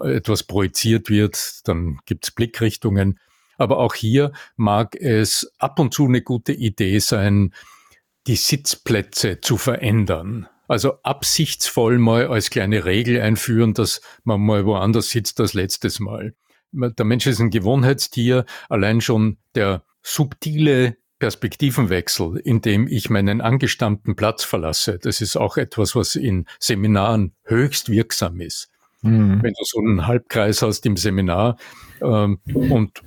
äh, 0.02 0.16
etwas 0.16 0.42
projiziert 0.42 1.10
wird, 1.10 1.68
dann 1.68 2.00
gibt's 2.06 2.32
Blickrichtungen. 2.32 3.20
Aber 3.56 3.78
auch 3.78 3.94
hier 3.94 4.32
mag 4.56 4.96
es 4.96 5.52
ab 5.58 5.78
und 5.78 5.94
zu 5.94 6.06
eine 6.06 6.22
gute 6.22 6.52
Idee 6.52 6.98
sein, 6.98 7.54
die 8.26 8.36
Sitzplätze 8.36 9.40
zu 9.40 9.56
verändern. 9.56 10.48
Also 10.70 11.02
absichtsvoll 11.02 11.98
mal 11.98 12.28
als 12.28 12.48
kleine 12.48 12.84
Regel 12.84 13.20
einführen, 13.20 13.74
dass 13.74 14.00
man 14.22 14.40
mal 14.40 14.64
woanders 14.66 15.10
sitzt 15.10 15.40
als 15.40 15.52
letztes 15.52 15.98
Mal. 15.98 16.36
Der 16.70 17.04
Mensch 17.04 17.26
ist 17.26 17.40
ein 17.40 17.50
Gewohnheitstier. 17.50 18.44
Allein 18.68 19.00
schon 19.00 19.38
der 19.56 19.82
subtile 20.04 20.96
Perspektivenwechsel, 21.18 22.36
indem 22.36 22.86
ich 22.86 23.10
meinen 23.10 23.40
angestammten 23.40 24.14
Platz 24.14 24.44
verlasse, 24.44 25.00
das 25.00 25.20
ist 25.20 25.36
auch 25.36 25.56
etwas, 25.56 25.96
was 25.96 26.14
in 26.14 26.46
Seminaren 26.60 27.34
höchst 27.42 27.88
wirksam 27.88 28.40
ist. 28.40 28.70
Mhm. 29.02 29.42
Wenn 29.42 29.54
du 29.54 29.64
so 29.64 29.80
einen 29.80 30.06
Halbkreis 30.06 30.62
hast 30.62 30.86
im 30.86 30.96
Seminar 30.96 31.56
ähm, 32.00 32.38
und 32.54 33.02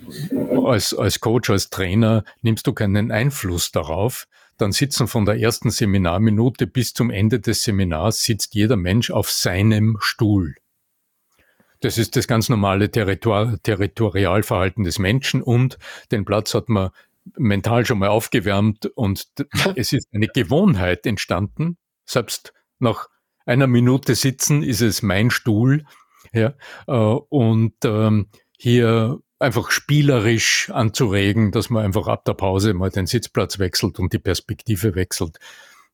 als, 0.65 0.93
als 0.93 1.21
Coach, 1.21 1.49
als 1.49 1.69
Trainer 1.69 2.25
nimmst 2.41 2.67
du 2.67 2.73
keinen 2.73 3.09
Einfluss 3.09 3.71
darauf, 3.71 4.27
dann 4.57 4.71
sitzen 4.71 5.07
von 5.07 5.25
der 5.25 5.39
ersten 5.39 5.69
Seminarminute 5.69 6.67
bis 6.67 6.93
zum 6.93 7.09
Ende 7.09 7.39
des 7.39 7.63
Seminars 7.63 8.23
sitzt 8.23 8.55
jeder 8.55 8.77
Mensch 8.77 9.11
auf 9.11 9.29
seinem 9.29 9.97
Stuhl. 9.99 10.55
Das 11.79 11.97
ist 11.97 12.15
das 12.15 12.27
ganz 12.27 12.47
normale 12.47 12.89
Territor 12.89 13.57
Territorialverhalten 13.61 14.83
des 14.85 14.99
Menschen 14.99 15.41
und 15.41 15.77
den 16.11 16.23
Platz 16.23 16.53
hat 16.53 16.69
man 16.69 16.91
mental 17.37 17.85
schon 17.85 17.99
mal 17.99 18.09
aufgewärmt 18.09 18.85
und 18.95 19.27
es 19.75 19.91
ist 19.91 20.07
eine 20.13 20.27
Gewohnheit 20.27 21.05
entstanden. 21.05 21.77
Selbst 22.05 22.53
nach 22.79 23.09
einer 23.45 23.67
Minute 23.67 24.15
sitzen 24.15 24.63
ist 24.63 24.81
es 24.81 25.01
mein 25.01 25.29
Stuhl. 25.29 25.85
Ja, 26.31 26.53
äh, 26.87 26.93
und 26.93 27.75
ähm, 27.83 28.27
hier 28.57 29.19
einfach 29.39 29.71
spielerisch 29.71 30.69
anzuregen, 30.71 31.51
dass 31.51 31.69
man 31.69 31.83
einfach 31.83 32.07
ab 32.07 32.25
der 32.25 32.33
Pause 32.33 32.73
mal 32.73 32.89
den 32.89 33.07
Sitzplatz 33.07 33.59
wechselt 33.59 33.99
und 33.99 34.13
die 34.13 34.19
Perspektive 34.19 34.95
wechselt. 34.95 35.37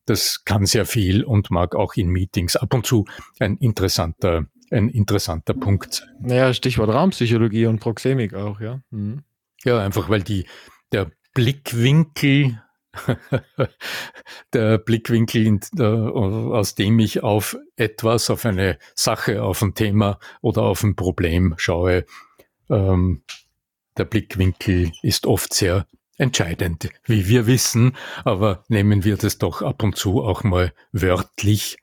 Das 0.06 0.44
kann 0.44 0.66
sehr 0.66 0.86
viel 0.86 1.24
und 1.24 1.50
mag 1.50 1.74
auch 1.74 1.94
in 1.94 2.08
Meetings 2.08 2.56
ab 2.56 2.74
und 2.74 2.86
zu 2.86 3.04
ein 3.38 3.56
interessanter, 3.56 4.46
ein 4.70 4.88
interessanter 4.88 5.54
Punkt 5.54 5.94
sein. 5.94 6.08
Naja, 6.20 6.54
Stichwort 6.54 6.90
Raumpsychologie 6.90 7.66
und 7.66 7.80
Proxemik 7.80 8.34
auch, 8.34 8.60
ja. 8.60 8.80
Mhm. 8.90 9.22
Ja, 9.64 9.78
einfach 9.78 10.08
weil 10.08 10.22
die, 10.22 10.46
der 10.92 11.10
Blickwinkel, 11.34 12.62
der 14.52 14.78
Blickwinkel, 14.78 15.60
aus 15.78 16.74
dem 16.74 16.98
ich 16.98 17.22
auf 17.22 17.56
etwas, 17.76 18.30
auf 18.30 18.44
eine 18.46 18.78
Sache, 18.94 19.42
auf 19.42 19.62
ein 19.62 19.74
Thema 19.74 20.18
oder 20.40 20.62
auf 20.62 20.82
ein 20.82 20.96
Problem 20.96 21.54
schaue, 21.56 22.04
ähm, 22.70 23.22
der 23.98 24.04
Blickwinkel 24.04 24.92
ist 25.02 25.26
oft 25.26 25.52
sehr 25.52 25.86
entscheidend, 26.16 26.90
wie 27.04 27.28
wir 27.28 27.46
wissen, 27.46 27.96
aber 28.24 28.64
nehmen 28.68 29.04
wir 29.04 29.16
das 29.16 29.38
doch 29.38 29.62
ab 29.62 29.82
und 29.82 29.96
zu 29.96 30.22
auch 30.22 30.44
mal 30.44 30.72
wörtlich. 30.92 31.78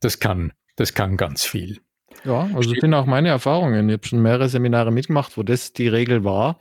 Das 0.00 0.18
kann, 0.18 0.52
das 0.76 0.94
kann 0.94 1.16
ganz 1.16 1.44
viel. 1.44 1.80
Ja, 2.24 2.48
also 2.54 2.70
das 2.70 2.80
sind 2.80 2.94
auch 2.94 3.06
meine 3.06 3.28
Erfahrungen. 3.28 3.88
Ich 3.88 3.94
habe 3.94 4.06
schon 4.06 4.22
mehrere 4.22 4.48
Seminare 4.48 4.92
mitgemacht, 4.92 5.36
wo 5.36 5.42
das 5.42 5.72
die 5.72 5.88
Regel 5.88 6.24
war 6.24 6.60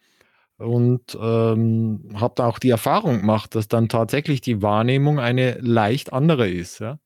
und 0.57 1.17
ähm, 1.19 2.09
habe 2.15 2.33
da 2.35 2.47
auch 2.47 2.59
die 2.59 2.69
Erfahrung 2.69 3.19
gemacht, 3.19 3.55
dass 3.55 3.67
dann 3.67 3.89
tatsächlich 3.89 4.41
die 4.41 4.61
Wahrnehmung 4.61 5.19
eine 5.19 5.57
leicht 5.59 6.13
andere 6.13 6.49
ist. 6.49 6.79
Ja? 6.79 6.99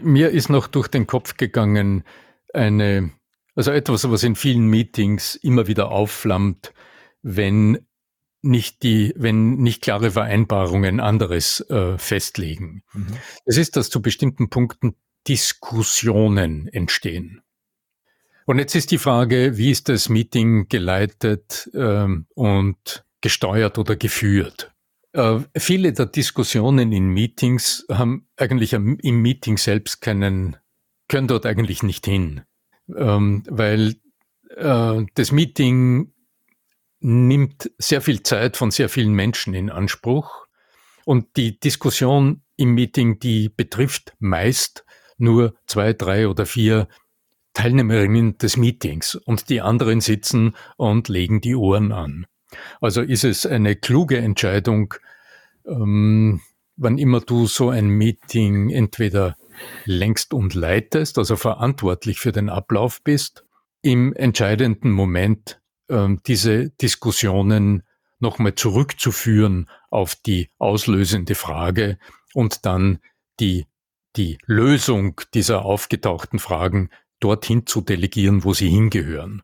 Mir 0.00 0.30
ist 0.30 0.48
noch 0.48 0.68
durch 0.68 0.88
den 0.88 1.06
Kopf 1.06 1.36
gegangen 1.36 2.02
eine, 2.54 3.10
also 3.58 3.72
etwas, 3.72 4.08
was 4.08 4.22
in 4.22 4.36
vielen 4.36 4.68
Meetings 4.68 5.34
immer 5.34 5.66
wieder 5.66 5.90
aufflammt, 5.90 6.72
wenn 7.22 7.84
nicht 8.40 8.84
die, 8.84 9.12
wenn 9.16 9.56
nicht 9.56 9.82
klare 9.82 10.12
Vereinbarungen 10.12 11.00
anderes 11.00 11.60
äh, 11.68 11.98
festlegen. 11.98 12.84
Mhm. 12.92 13.16
Es 13.46 13.56
ist, 13.56 13.76
dass 13.76 13.90
zu 13.90 14.00
bestimmten 14.00 14.48
Punkten 14.48 14.94
Diskussionen 15.26 16.68
entstehen. 16.68 17.42
Und 18.46 18.60
jetzt 18.60 18.76
ist 18.76 18.92
die 18.92 18.98
Frage, 18.98 19.56
wie 19.58 19.72
ist 19.72 19.88
das 19.88 20.08
Meeting 20.08 20.68
geleitet 20.68 21.68
ähm, 21.74 22.26
und 22.34 23.04
gesteuert 23.20 23.76
oder 23.76 23.96
geführt? 23.96 24.72
Äh, 25.14 25.40
viele 25.56 25.92
der 25.92 26.06
Diskussionen 26.06 26.92
in 26.92 27.08
Meetings 27.08 27.84
haben 27.90 28.28
eigentlich 28.36 28.72
im 28.72 28.98
Meeting 29.02 29.58
selbst 29.58 30.00
keinen, 30.00 30.56
können 31.08 31.26
dort 31.26 31.44
eigentlich 31.44 31.82
nicht 31.82 32.06
hin, 32.06 32.42
ähm, 32.96 33.42
weil 33.48 33.96
äh, 34.56 35.04
das 35.14 35.32
Meeting 35.32 36.12
nimmt 37.00 37.70
sehr 37.78 38.00
viel 38.00 38.22
Zeit 38.22 38.56
von 38.56 38.70
sehr 38.70 38.88
vielen 38.88 39.12
Menschen 39.12 39.54
in 39.54 39.70
Anspruch 39.70 40.46
und 41.04 41.36
die 41.36 41.58
Diskussion 41.58 42.42
im 42.56 42.74
Meeting, 42.74 43.18
die 43.20 43.48
betrifft 43.48 44.14
meist 44.18 44.84
nur 45.16 45.54
zwei, 45.66 45.92
drei 45.92 46.28
oder 46.28 46.44
vier 46.44 46.88
Teilnehmerinnen 47.54 48.38
des 48.38 48.56
Meetings 48.56 49.14
und 49.14 49.48
die 49.48 49.60
anderen 49.60 50.00
sitzen 50.00 50.54
und 50.76 51.08
legen 51.08 51.40
die 51.40 51.54
Ohren 51.54 51.92
an. 51.92 52.26
Also 52.80 53.02
ist 53.02 53.24
es 53.24 53.46
eine 53.46 53.76
kluge 53.76 54.18
Entscheidung, 54.18 54.94
ähm, 55.66 56.40
wann 56.76 56.98
immer 56.98 57.20
du 57.20 57.46
so 57.46 57.70
ein 57.70 57.88
Meeting 57.88 58.70
entweder 58.70 59.36
längst 59.84 60.34
und 60.34 60.54
leitest, 60.54 61.18
also 61.18 61.36
verantwortlich 61.36 62.20
für 62.20 62.32
den 62.32 62.48
Ablauf 62.48 63.02
bist, 63.02 63.44
im 63.82 64.12
entscheidenden 64.14 64.90
Moment 64.90 65.60
ähm, 65.88 66.20
diese 66.26 66.70
Diskussionen 66.70 67.82
nochmal 68.18 68.54
zurückzuführen 68.54 69.68
auf 69.90 70.16
die 70.16 70.50
auslösende 70.58 71.34
Frage 71.34 71.98
und 72.34 72.66
dann 72.66 72.98
die, 73.40 73.66
die 74.16 74.38
Lösung 74.46 75.20
dieser 75.34 75.64
aufgetauchten 75.64 76.38
Fragen 76.38 76.90
dorthin 77.20 77.66
zu 77.66 77.80
delegieren, 77.80 78.44
wo 78.44 78.54
sie 78.54 78.68
hingehören. 78.68 79.42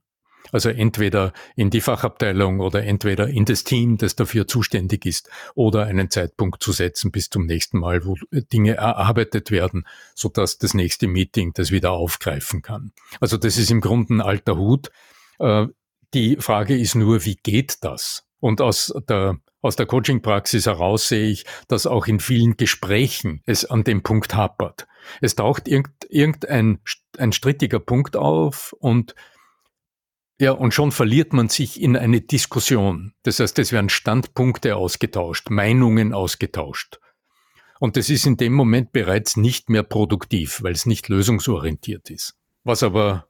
Also 0.52 0.68
entweder 0.68 1.32
in 1.56 1.70
die 1.70 1.80
Fachabteilung 1.80 2.60
oder 2.60 2.84
entweder 2.84 3.28
in 3.28 3.44
das 3.44 3.64
Team, 3.64 3.96
das 3.96 4.14
dafür 4.14 4.46
zuständig 4.46 5.06
ist, 5.06 5.30
oder 5.54 5.86
einen 5.86 6.10
Zeitpunkt 6.10 6.62
zu 6.62 6.72
setzen 6.72 7.10
bis 7.10 7.30
zum 7.30 7.46
nächsten 7.46 7.78
Mal, 7.78 8.04
wo 8.04 8.16
Dinge 8.30 8.74
erarbeitet 8.74 9.50
werden, 9.50 9.86
sodass 10.14 10.58
das 10.58 10.74
nächste 10.74 11.08
Meeting 11.08 11.52
das 11.54 11.70
wieder 11.70 11.92
aufgreifen 11.92 12.62
kann. 12.62 12.92
Also 13.20 13.36
das 13.36 13.56
ist 13.56 13.70
im 13.70 13.80
Grunde 13.80 14.14
ein 14.14 14.20
alter 14.20 14.56
Hut. 14.56 14.90
Äh, 15.38 15.66
die 16.12 16.36
Frage 16.36 16.78
ist 16.78 16.94
nur, 16.94 17.24
wie 17.24 17.36
geht 17.36 17.82
das? 17.82 18.24
Und 18.40 18.60
aus 18.60 18.92
der 19.08 19.38
aus 19.64 19.76
der 19.76 19.86
Coaching-Praxis 19.86 20.66
heraus 20.66 21.08
sehe 21.08 21.30
ich, 21.30 21.46
dass 21.68 21.86
auch 21.86 22.06
in 22.06 22.20
vielen 22.20 22.58
Gesprächen 22.58 23.40
es 23.46 23.64
an 23.64 23.82
dem 23.82 24.02
Punkt 24.02 24.34
hapert. 24.34 24.86
Es 25.22 25.36
taucht 25.36 25.68
irgendein 25.68 26.80
ein 27.16 27.32
strittiger 27.32 27.80
Punkt 27.80 28.14
auf 28.14 28.74
und 28.78 29.14
ja, 30.40 30.52
und 30.52 30.74
schon 30.74 30.90
verliert 30.92 31.32
man 31.32 31.48
sich 31.48 31.80
in 31.80 31.96
eine 31.96 32.20
Diskussion. 32.20 33.14
Das 33.22 33.38
heißt, 33.38 33.58
es 33.58 33.72
werden 33.72 33.88
Standpunkte 33.88 34.76
ausgetauscht, 34.76 35.50
Meinungen 35.50 36.12
ausgetauscht. 36.12 36.98
Und 37.78 37.96
das 37.96 38.10
ist 38.10 38.26
in 38.26 38.36
dem 38.36 38.52
Moment 38.52 38.92
bereits 38.92 39.36
nicht 39.36 39.68
mehr 39.68 39.82
produktiv, 39.82 40.62
weil 40.62 40.72
es 40.72 40.86
nicht 40.86 41.08
lösungsorientiert 41.08 42.10
ist. 42.10 42.34
Was 42.64 42.82
aber 42.82 43.28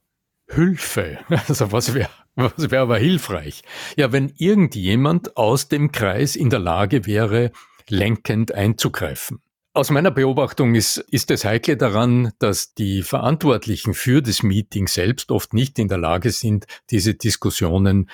Hilfe, 0.48 1.18
also 1.28 1.72
was 1.72 1.94
wäre 1.94 2.10
was 2.36 2.70
wäre 2.70 2.82
aber 2.82 2.98
hilfreich? 2.98 3.62
Ja, 3.96 4.10
wenn 4.10 4.32
irgendjemand 4.36 5.36
aus 5.36 5.68
dem 5.68 5.92
Kreis 5.92 6.34
in 6.34 6.50
der 6.50 6.58
Lage 6.58 7.06
wäre, 7.06 7.52
lenkend 7.88 8.52
einzugreifen. 8.52 9.40
Aus 9.76 9.90
meiner 9.90 10.12
Beobachtung 10.12 10.76
ist, 10.76 10.98
ist 10.98 11.32
es 11.32 11.44
heikle 11.44 11.76
daran, 11.76 12.32
dass 12.38 12.74
die 12.74 13.02
Verantwortlichen 13.02 13.92
für 13.92 14.22
das 14.22 14.44
Meeting 14.44 14.86
selbst 14.86 15.32
oft 15.32 15.52
nicht 15.52 15.80
in 15.80 15.88
der 15.88 15.98
Lage 15.98 16.30
sind, 16.30 16.66
diese 16.90 17.14
Diskussionen 17.14 18.08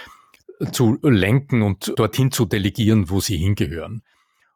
zu 0.72 0.98
lenken 1.02 1.60
und 1.60 1.92
dorthin 1.96 2.32
zu 2.32 2.46
delegieren, 2.46 3.10
wo 3.10 3.20
sie 3.20 3.36
hingehören. 3.36 4.02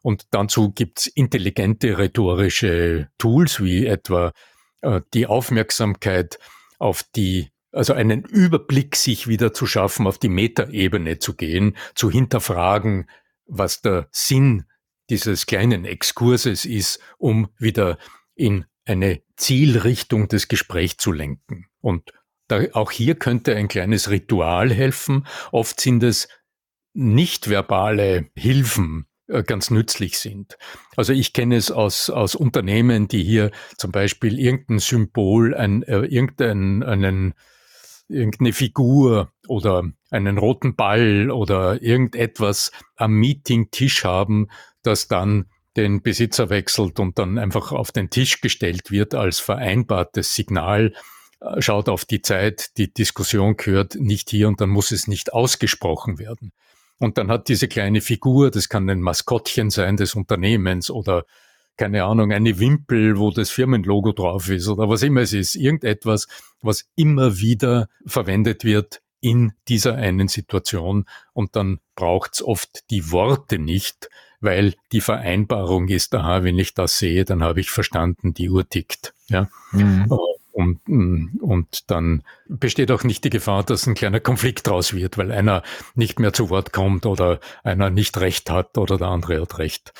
Und 0.00 0.28
dazu 0.30 0.72
gibt's 0.72 1.06
intelligente 1.06 1.98
rhetorische 1.98 3.08
Tools 3.18 3.62
wie 3.62 3.84
etwa 3.84 4.32
äh, 4.80 5.02
die 5.12 5.26
Aufmerksamkeit 5.26 6.38
auf 6.78 7.02
die 7.14 7.50
also 7.70 7.92
einen 7.92 8.22
Überblick 8.22 8.96
sich 8.96 9.28
wieder 9.28 9.52
zu 9.52 9.66
schaffen, 9.66 10.06
auf 10.06 10.16
die 10.16 10.28
Metaebene 10.30 11.18
zu 11.18 11.34
gehen, 11.34 11.76
zu 11.94 12.10
hinterfragen, 12.10 13.10
was 13.46 13.82
der 13.82 14.08
Sinn 14.10 14.64
dieses 15.10 15.46
kleinen 15.46 15.84
Exkurses 15.84 16.64
ist, 16.64 17.00
um 17.18 17.48
wieder 17.58 17.98
in 18.34 18.64
eine 18.84 19.22
Zielrichtung 19.36 20.28
des 20.28 20.48
Gesprächs 20.48 20.96
zu 20.96 21.12
lenken. 21.12 21.66
Und 21.80 22.12
da, 22.48 22.60
auch 22.72 22.90
hier 22.90 23.14
könnte 23.14 23.56
ein 23.56 23.68
kleines 23.68 24.10
Ritual 24.10 24.72
helfen. 24.72 25.26
Oft 25.52 25.80
sind 25.80 26.02
es 26.02 26.28
nicht 26.92 27.48
verbale 27.48 28.30
Hilfen, 28.36 29.06
äh, 29.28 29.42
ganz 29.42 29.70
nützlich 29.70 30.18
sind. 30.18 30.56
Also 30.96 31.12
ich 31.12 31.32
kenne 31.32 31.56
es 31.56 31.70
aus, 31.70 32.10
aus 32.10 32.34
Unternehmen, 32.34 33.08
die 33.08 33.24
hier 33.24 33.50
zum 33.78 33.92
Beispiel 33.92 34.38
irgendein 34.38 34.78
Symbol, 34.78 35.54
ein, 35.54 35.82
äh, 35.84 36.00
irgendeinen 36.00 36.82
einen 36.82 37.34
irgendeine 38.08 38.52
Figur 38.52 39.32
oder 39.48 39.84
einen 40.10 40.38
roten 40.38 40.76
Ball 40.76 41.30
oder 41.30 41.82
irgendetwas 41.82 42.70
am 42.96 43.14
Meetingtisch 43.14 44.04
haben, 44.04 44.48
das 44.82 45.08
dann 45.08 45.46
den 45.76 46.02
Besitzer 46.02 46.50
wechselt 46.50 47.00
und 47.00 47.18
dann 47.18 47.38
einfach 47.38 47.72
auf 47.72 47.90
den 47.90 48.10
Tisch 48.10 48.40
gestellt 48.40 48.90
wird 48.90 49.14
als 49.14 49.40
vereinbartes 49.40 50.34
Signal, 50.34 50.94
äh, 51.40 51.60
schaut 51.60 51.88
auf 51.88 52.04
die 52.04 52.22
Zeit, 52.22 52.76
die 52.76 52.92
Diskussion 52.92 53.56
gehört 53.56 53.96
nicht 53.96 54.30
hier 54.30 54.48
und 54.48 54.60
dann 54.60 54.70
muss 54.70 54.92
es 54.92 55.08
nicht 55.08 55.32
ausgesprochen 55.32 56.18
werden. 56.18 56.52
Und 57.00 57.18
dann 57.18 57.28
hat 57.28 57.48
diese 57.48 57.66
kleine 57.66 58.00
Figur, 58.00 58.50
das 58.50 58.68
kann 58.68 58.88
ein 58.88 59.00
Maskottchen 59.00 59.70
sein 59.70 59.96
des 59.96 60.14
Unternehmens 60.14 60.90
oder 60.90 61.24
keine 61.76 62.04
Ahnung, 62.04 62.32
eine 62.32 62.58
Wimpel, 62.58 63.18
wo 63.18 63.30
das 63.30 63.50
Firmenlogo 63.50 64.12
drauf 64.12 64.48
ist 64.48 64.68
oder 64.68 64.88
was 64.88 65.02
immer 65.02 65.22
es 65.22 65.32
ist. 65.32 65.54
Irgendetwas, 65.56 66.28
was 66.60 66.86
immer 66.96 67.38
wieder 67.38 67.88
verwendet 68.06 68.64
wird 68.64 69.00
in 69.20 69.52
dieser 69.68 69.96
einen 69.96 70.28
Situation. 70.28 71.06
Und 71.32 71.56
dann 71.56 71.80
braucht 71.96 72.34
es 72.34 72.42
oft 72.42 72.90
die 72.90 73.10
Worte 73.10 73.58
nicht, 73.58 74.10
weil 74.40 74.74
die 74.92 75.00
Vereinbarung 75.00 75.88
ist, 75.88 76.14
aha, 76.14 76.44
wenn 76.44 76.58
ich 76.58 76.74
das 76.74 76.98
sehe, 76.98 77.24
dann 77.24 77.42
habe 77.42 77.60
ich 77.60 77.70
verstanden, 77.70 78.34
die 78.34 78.50
Uhr 78.50 78.68
tickt. 78.68 79.14
Ja. 79.28 79.48
Mhm. 79.72 80.12
Und, 80.52 80.80
und 81.40 81.90
dann 81.90 82.22
besteht 82.46 82.92
auch 82.92 83.02
nicht 83.02 83.24
die 83.24 83.30
Gefahr, 83.30 83.64
dass 83.64 83.88
ein 83.88 83.94
kleiner 83.94 84.20
Konflikt 84.20 84.68
draus 84.68 84.94
wird, 84.94 85.18
weil 85.18 85.32
einer 85.32 85.64
nicht 85.96 86.20
mehr 86.20 86.32
zu 86.32 86.48
Wort 86.48 86.72
kommt 86.72 87.06
oder 87.06 87.40
einer 87.64 87.90
nicht 87.90 88.18
recht 88.18 88.50
hat 88.50 88.78
oder 88.78 88.96
der 88.96 89.08
andere 89.08 89.40
hat 89.40 89.58
recht. 89.58 89.92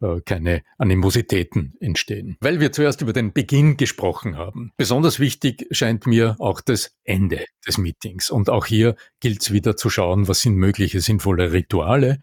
Äh, 0.00 0.20
keine 0.24 0.62
Animositäten 0.78 1.74
entstehen. 1.78 2.38
Weil 2.40 2.58
wir 2.58 2.72
zuerst 2.72 3.02
über 3.02 3.12
den 3.12 3.34
Beginn 3.34 3.76
gesprochen 3.76 4.36
haben. 4.36 4.72
Besonders 4.78 5.20
wichtig 5.20 5.66
scheint 5.72 6.06
mir 6.06 6.36
auch 6.38 6.62
das 6.62 6.96
Ende 7.04 7.44
des 7.66 7.76
Meetings. 7.76 8.30
Und 8.30 8.48
auch 8.48 8.64
hier 8.64 8.96
gilt 9.20 9.42
es 9.42 9.52
wieder 9.52 9.76
zu 9.76 9.90
schauen, 9.90 10.26
was 10.26 10.40
sind 10.40 10.54
mögliche 10.54 11.00
sinnvolle 11.00 11.52
Rituale. 11.52 12.20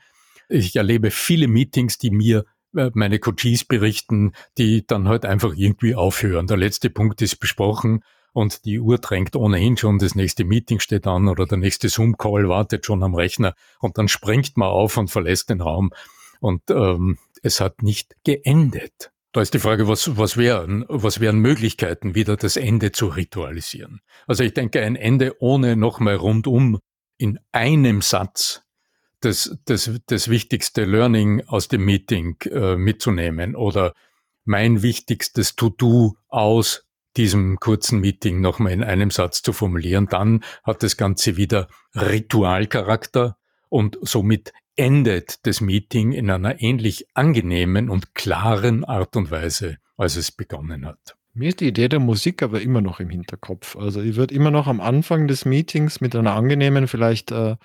Ich 0.49 0.75
erlebe 0.75 1.11
viele 1.11 1.47
Meetings, 1.47 1.99
die 1.99 2.09
mir 2.09 2.45
äh, 2.75 2.89
meine 2.95 3.19
Coaches 3.19 3.63
berichten, 3.63 4.31
die 4.57 4.87
dann 4.87 5.07
halt 5.07 5.23
einfach 5.23 5.53
irgendwie 5.55 5.93
aufhören. 5.93 6.47
Der 6.47 6.57
letzte 6.57 6.89
Punkt 6.89 7.21
ist 7.21 7.35
besprochen 7.35 8.03
und 8.33 8.65
die 8.65 8.79
Uhr 8.79 8.97
drängt 8.97 9.35
ohnehin 9.35 9.77
schon, 9.77 9.99
das 9.99 10.15
nächste 10.15 10.45
Meeting 10.45 10.79
steht 10.79 11.05
an 11.05 11.27
oder 11.27 11.45
der 11.45 11.59
nächste 11.59 11.89
Zoom-Call 11.89 12.49
wartet 12.49 12.87
schon 12.87 13.03
am 13.03 13.13
Rechner 13.13 13.53
und 13.79 13.99
dann 13.99 14.07
springt 14.07 14.57
man 14.57 14.69
auf 14.69 14.97
und 14.97 15.11
verlässt 15.11 15.49
den 15.51 15.61
Raum. 15.61 15.91
Und 16.39 16.63
ähm, 16.69 17.17
es 17.43 17.60
hat 17.62 17.84
nicht 17.84 18.15
geendet. 18.23 19.12
Da 19.34 19.41
ist 19.41 19.54
die 19.54 19.60
Frage, 19.60 19.88
was, 19.88 20.17
was, 20.17 20.38
wären, 20.38 20.86
was 20.88 21.19
wären 21.19 21.39
Möglichkeiten, 21.39 22.15
wieder 22.15 22.38
das 22.38 22.58
Ende 22.58 22.91
zu 22.91 23.08
ritualisieren? 23.08 24.02
Also 24.26 24.43
ich 24.43 24.54
denke, 24.54 24.82
ein 24.82 24.95
Ende 24.95 25.36
ohne 25.39 25.76
nochmal 25.76 26.15
rundum 26.15 26.80
in 27.17 27.39
einem 27.52 28.02
Satz 28.02 28.63
das, 29.21 29.58
das, 29.65 29.91
das 30.08 30.30
wichtigste 30.30 30.86
Learning 30.86 31.43
aus 31.47 31.67
dem 31.67 31.86
Meeting 31.86 32.38
äh, 32.43 32.76
mitzunehmen 32.76 33.56
oder 33.56 33.93
mein 34.45 34.82
wichtigstes 34.82 35.56
To-Do 35.56 36.15
aus 36.28 36.86
diesem 37.17 37.60
kurzen 37.60 38.00
Meeting 38.00 38.41
nochmal 38.41 38.71
in 38.73 38.84
einem 38.84 39.10
Satz 39.10 39.41
zu 39.41 39.54
formulieren. 39.54 40.08
Dann 40.10 40.43
hat 40.63 40.84
das 40.84 40.97
Ganze 40.97 41.36
wieder 41.36 41.67
Ritualcharakter 41.95 43.38
und 43.69 43.97
somit 44.02 44.54
endet 44.77 45.45
das 45.45 45.59
Meeting 45.59 46.13
in 46.13 46.29
einer 46.29 46.61
ähnlich 46.61 47.07
angenehmen 47.13 47.89
und 47.89 48.15
klaren 48.15 48.85
Art 48.85 49.15
und 49.15 49.31
Weise, 49.31 49.77
als 49.97 50.15
es 50.15 50.31
begonnen 50.31 50.85
hat. 50.85 51.15
Mir 51.33 51.49
ist 51.49 51.59
die 51.59 51.67
Idee 51.67 51.87
der 51.87 51.99
Musik 51.99 52.41
aber 52.41 52.61
immer 52.61 52.81
noch 52.81 52.99
im 52.99 53.09
Hinterkopf. 53.09 53.75
Also 53.75 54.01
ich 54.01 54.15
würde 54.15 54.33
immer 54.33 54.49
noch 54.49 54.67
am 54.67 54.81
Anfang 54.81 55.27
des 55.27 55.45
Meetings 55.45 56.01
mit 56.01 56.15
einer 56.15 56.33
angenehmen 56.33 56.87
vielleicht 56.87 57.31
äh, 57.31 57.57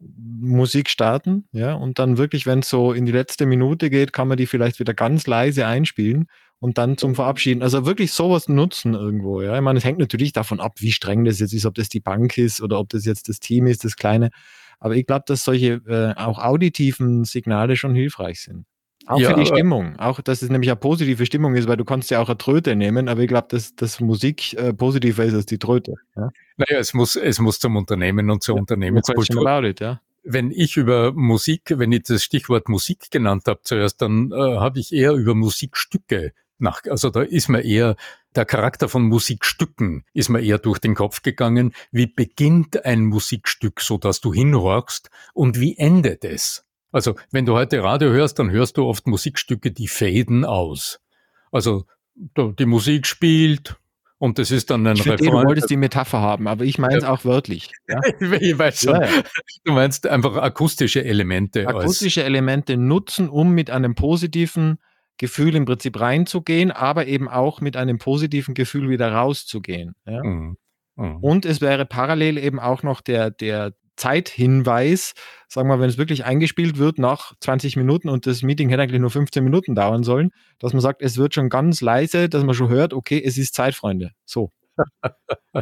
Musik 0.00 0.88
starten, 0.88 1.44
ja, 1.52 1.74
und 1.74 1.98
dann 1.98 2.16
wirklich, 2.16 2.46
wenn 2.46 2.60
es 2.60 2.68
so 2.70 2.92
in 2.92 3.04
die 3.04 3.12
letzte 3.12 3.46
Minute 3.46 3.90
geht, 3.90 4.12
kann 4.12 4.28
man 4.28 4.38
die 4.38 4.46
vielleicht 4.46 4.78
wieder 4.80 4.94
ganz 4.94 5.26
leise 5.26 5.66
einspielen 5.66 6.26
und 6.58 6.78
dann 6.78 6.96
zum 6.96 7.14
Verabschieden. 7.14 7.62
Also 7.62 7.84
wirklich 7.84 8.12
sowas 8.12 8.48
nutzen 8.48 8.94
irgendwo, 8.94 9.42
ja. 9.42 9.56
Ich 9.56 9.62
meine, 9.62 9.78
es 9.78 9.84
hängt 9.84 9.98
natürlich 9.98 10.32
davon 10.32 10.60
ab, 10.60 10.74
wie 10.78 10.92
streng 10.92 11.24
das 11.24 11.38
jetzt 11.38 11.52
ist, 11.52 11.66
ob 11.66 11.74
das 11.74 11.88
die 11.88 12.00
Bank 12.00 12.38
ist 12.38 12.62
oder 12.62 12.78
ob 12.78 12.88
das 12.88 13.04
jetzt 13.04 13.28
das 13.28 13.40
Team 13.40 13.66
ist, 13.66 13.84
das 13.84 13.96
kleine. 13.96 14.30
Aber 14.80 14.96
ich 14.96 15.06
glaube, 15.06 15.24
dass 15.26 15.44
solche 15.44 15.80
äh, 15.86 16.18
auch 16.18 16.38
auditiven 16.38 17.24
Signale 17.24 17.76
schon 17.76 17.94
hilfreich 17.94 18.40
sind. 18.40 18.66
Auch 19.06 19.18
ja, 19.18 19.30
für 19.30 19.40
die 19.40 19.46
Stimmung. 19.46 19.98
Auch, 19.98 20.20
dass 20.20 20.42
es 20.42 20.50
nämlich 20.50 20.70
eine 20.70 20.76
positive 20.76 21.24
Stimmung 21.26 21.54
ist, 21.54 21.68
weil 21.68 21.76
du 21.76 21.84
kannst 21.84 22.10
ja 22.10 22.20
auch 22.20 22.28
eine 22.28 22.38
Tröte 22.38 22.76
nehmen, 22.76 23.08
aber 23.08 23.20
ich 23.20 23.28
glaube, 23.28 23.48
dass, 23.50 23.74
dass 23.74 24.00
Musik 24.00 24.54
äh, 24.54 24.72
positiver 24.72 25.24
ist 25.24 25.34
als 25.34 25.46
die 25.46 25.58
Tröte. 25.58 25.94
Ja? 26.16 26.30
Naja, 26.56 26.78
es 26.78 26.94
muss, 26.94 27.16
es 27.16 27.38
muss 27.40 27.58
zum 27.58 27.76
Unternehmen 27.76 28.30
und 28.30 28.42
zur 28.42 28.56
ja, 28.56 28.60
Unternehmenskultur. 28.60 29.64
It, 29.64 29.80
ja. 29.80 30.00
Wenn 30.22 30.50
ich 30.50 30.76
über 30.76 31.12
Musik, 31.12 31.74
wenn 31.76 31.92
ich 31.92 32.04
das 32.04 32.22
Stichwort 32.22 32.68
Musik 32.68 33.10
genannt 33.10 33.44
habe 33.46 33.60
zuerst, 33.62 34.02
dann 34.02 34.32
äh, 34.32 34.36
habe 34.36 34.78
ich 34.78 34.92
eher 34.92 35.12
über 35.12 35.34
Musikstücke 35.34 36.32
nach, 36.60 36.82
also 36.88 37.10
da 37.10 37.22
ist 37.22 37.48
mir 37.48 37.62
eher 37.62 37.96
der 38.36 38.44
Charakter 38.44 38.88
von 38.88 39.02
Musikstücken 39.02 40.04
ist 40.14 40.28
mir 40.28 40.40
eher 40.40 40.58
durch 40.58 40.78
den 40.78 40.94
Kopf 40.94 41.22
gegangen. 41.22 41.72
Wie 41.90 42.06
beginnt 42.06 42.84
ein 42.84 43.04
Musikstück, 43.04 43.80
so 43.80 43.98
dass 43.98 44.20
du 44.20 44.32
hinhorchst 44.32 45.10
und 45.34 45.58
wie 45.58 45.76
endet 45.76 46.24
es? 46.24 46.64
Also, 46.92 47.14
wenn 47.30 47.46
du 47.46 47.54
heute 47.54 47.82
Radio 47.82 48.10
hörst, 48.10 48.38
dann 48.38 48.50
hörst 48.50 48.76
du 48.76 48.84
oft 48.84 49.06
Musikstücke, 49.06 49.70
die 49.70 49.88
faden 49.88 50.44
aus. 50.44 51.00
Also, 51.52 51.86
die 52.14 52.66
Musik 52.66 53.06
spielt 53.06 53.76
und 54.18 54.38
das 54.38 54.50
ist 54.50 54.70
dann 54.70 54.86
ein 54.86 54.96
ich 54.96 55.06
Refrain. 55.06 55.30
Du 55.30 55.32
wolltest 55.32 55.70
die 55.70 55.76
Metapher 55.76 56.20
haben, 56.20 56.46
aber 56.46 56.64
ich 56.64 56.78
meine 56.78 56.98
es 56.98 57.04
ja. 57.04 57.10
auch 57.10 57.24
wörtlich. 57.24 57.70
Ja? 57.88 58.00
ich 58.40 58.58
weiß 58.58 58.82
schon. 58.82 59.00
Ja, 59.00 59.08
du 59.64 59.72
meinst 59.72 60.06
einfach 60.06 60.36
akustische 60.36 61.04
Elemente. 61.04 61.66
Akustische 61.66 62.22
Elemente 62.22 62.76
nutzen, 62.76 63.28
um 63.28 63.52
mit 63.52 63.70
einem 63.70 63.94
positiven 63.94 64.78
Gefühl 65.20 65.54
im 65.54 65.66
Prinzip 65.66 66.00
reinzugehen, 66.00 66.70
aber 66.70 67.06
eben 67.06 67.28
auch 67.28 67.60
mit 67.60 67.76
einem 67.76 67.98
positiven 67.98 68.54
Gefühl 68.54 68.88
wieder 68.88 69.12
rauszugehen. 69.12 69.94
Ja? 70.06 70.24
Mhm. 70.24 70.56
Mhm. 70.96 71.16
Und 71.18 71.44
es 71.44 71.60
wäre 71.60 71.84
parallel 71.84 72.38
eben 72.38 72.58
auch 72.58 72.82
noch 72.82 73.02
der, 73.02 73.30
der 73.30 73.74
Zeithinweis, 73.96 75.12
sagen 75.46 75.68
wir, 75.68 75.78
wenn 75.78 75.90
es 75.90 75.98
wirklich 75.98 76.24
eingespielt 76.24 76.78
wird 76.78 76.98
nach 76.98 77.34
20 77.40 77.76
Minuten 77.76 78.08
und 78.08 78.26
das 78.26 78.42
Meeting 78.42 78.70
hätte 78.70 78.80
eigentlich 78.80 79.02
nur 79.02 79.10
15 79.10 79.44
Minuten 79.44 79.74
dauern 79.74 80.04
sollen, 80.04 80.30
dass 80.58 80.72
man 80.72 80.80
sagt, 80.80 81.02
es 81.02 81.18
wird 81.18 81.34
schon 81.34 81.50
ganz 81.50 81.82
leise, 81.82 82.30
dass 82.30 82.42
man 82.42 82.54
schon 82.54 82.70
hört, 82.70 82.94
okay, 82.94 83.22
es 83.22 83.36
ist 83.36 83.54
Zeit, 83.54 83.74
Freunde. 83.74 84.12
So. 84.24 84.52